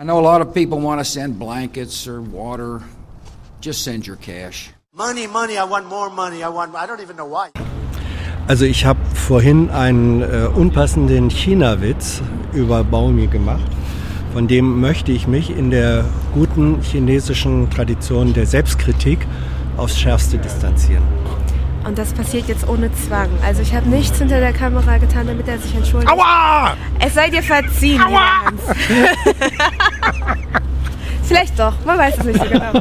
I 0.00 0.02
know 0.02 0.18
a 0.18 0.22
lot 0.22 0.40
of 0.40 0.54
people 0.54 0.80
want 0.80 0.98
to 0.98 1.04
send 1.04 1.38
blankets 1.38 2.08
or 2.08 2.22
water. 2.22 2.80
Just 3.60 3.84
send 3.84 4.06
your 4.06 4.16
cash. 4.16 4.70
Money, 4.94 5.26
money, 5.26 5.58
I 5.58 5.64
want 5.64 5.88
more 5.88 6.08
money. 6.08 6.42
I 6.42 6.48
want, 6.48 6.74
I 6.74 6.86
don't 6.86 7.02
even 7.02 7.16
know 7.16 7.26
why. 7.26 7.50
Also 8.48 8.64
ich 8.64 8.86
habe 8.86 8.98
vorhin 9.14 9.68
einen 9.68 10.22
äh, 10.22 10.48
unpassenden 10.56 11.28
China-Witz 11.28 12.22
über 12.54 12.82
Baumi 12.82 13.26
gemacht. 13.26 13.70
Von 14.32 14.48
dem 14.48 14.80
möchte 14.80 15.12
ich 15.12 15.26
mich 15.28 15.50
in 15.50 15.70
der 15.70 16.06
guten 16.32 16.80
chinesischen 16.80 17.68
Tradition 17.68 18.32
der 18.32 18.46
Selbstkritik 18.46 19.18
aufs 19.76 19.98
Schärfste 19.98 20.38
distanzieren. 20.38 21.19
Und 21.84 21.98
das 21.98 22.12
passiert 22.12 22.46
jetzt 22.48 22.68
ohne 22.68 22.90
Zwang. 22.94 23.28
Also 23.44 23.62
ich 23.62 23.74
habe 23.74 23.88
nichts 23.88 24.18
hinter 24.18 24.40
der 24.40 24.52
Kamera 24.52 24.98
getan, 24.98 25.26
damit 25.26 25.48
er 25.48 25.58
sich 25.58 25.74
entschuldigt. 25.74 26.12
Aua! 26.12 26.74
Es 26.98 27.14
sei 27.14 27.30
dir 27.30 27.42
verziehen, 27.42 28.02
Hans. 28.02 28.60
Vielleicht 31.22 31.58
doch, 31.58 31.72
man 31.84 31.98
weiß 31.98 32.18
es 32.18 32.24
nicht 32.24 32.38
so 32.38 32.48
genau. 32.48 32.72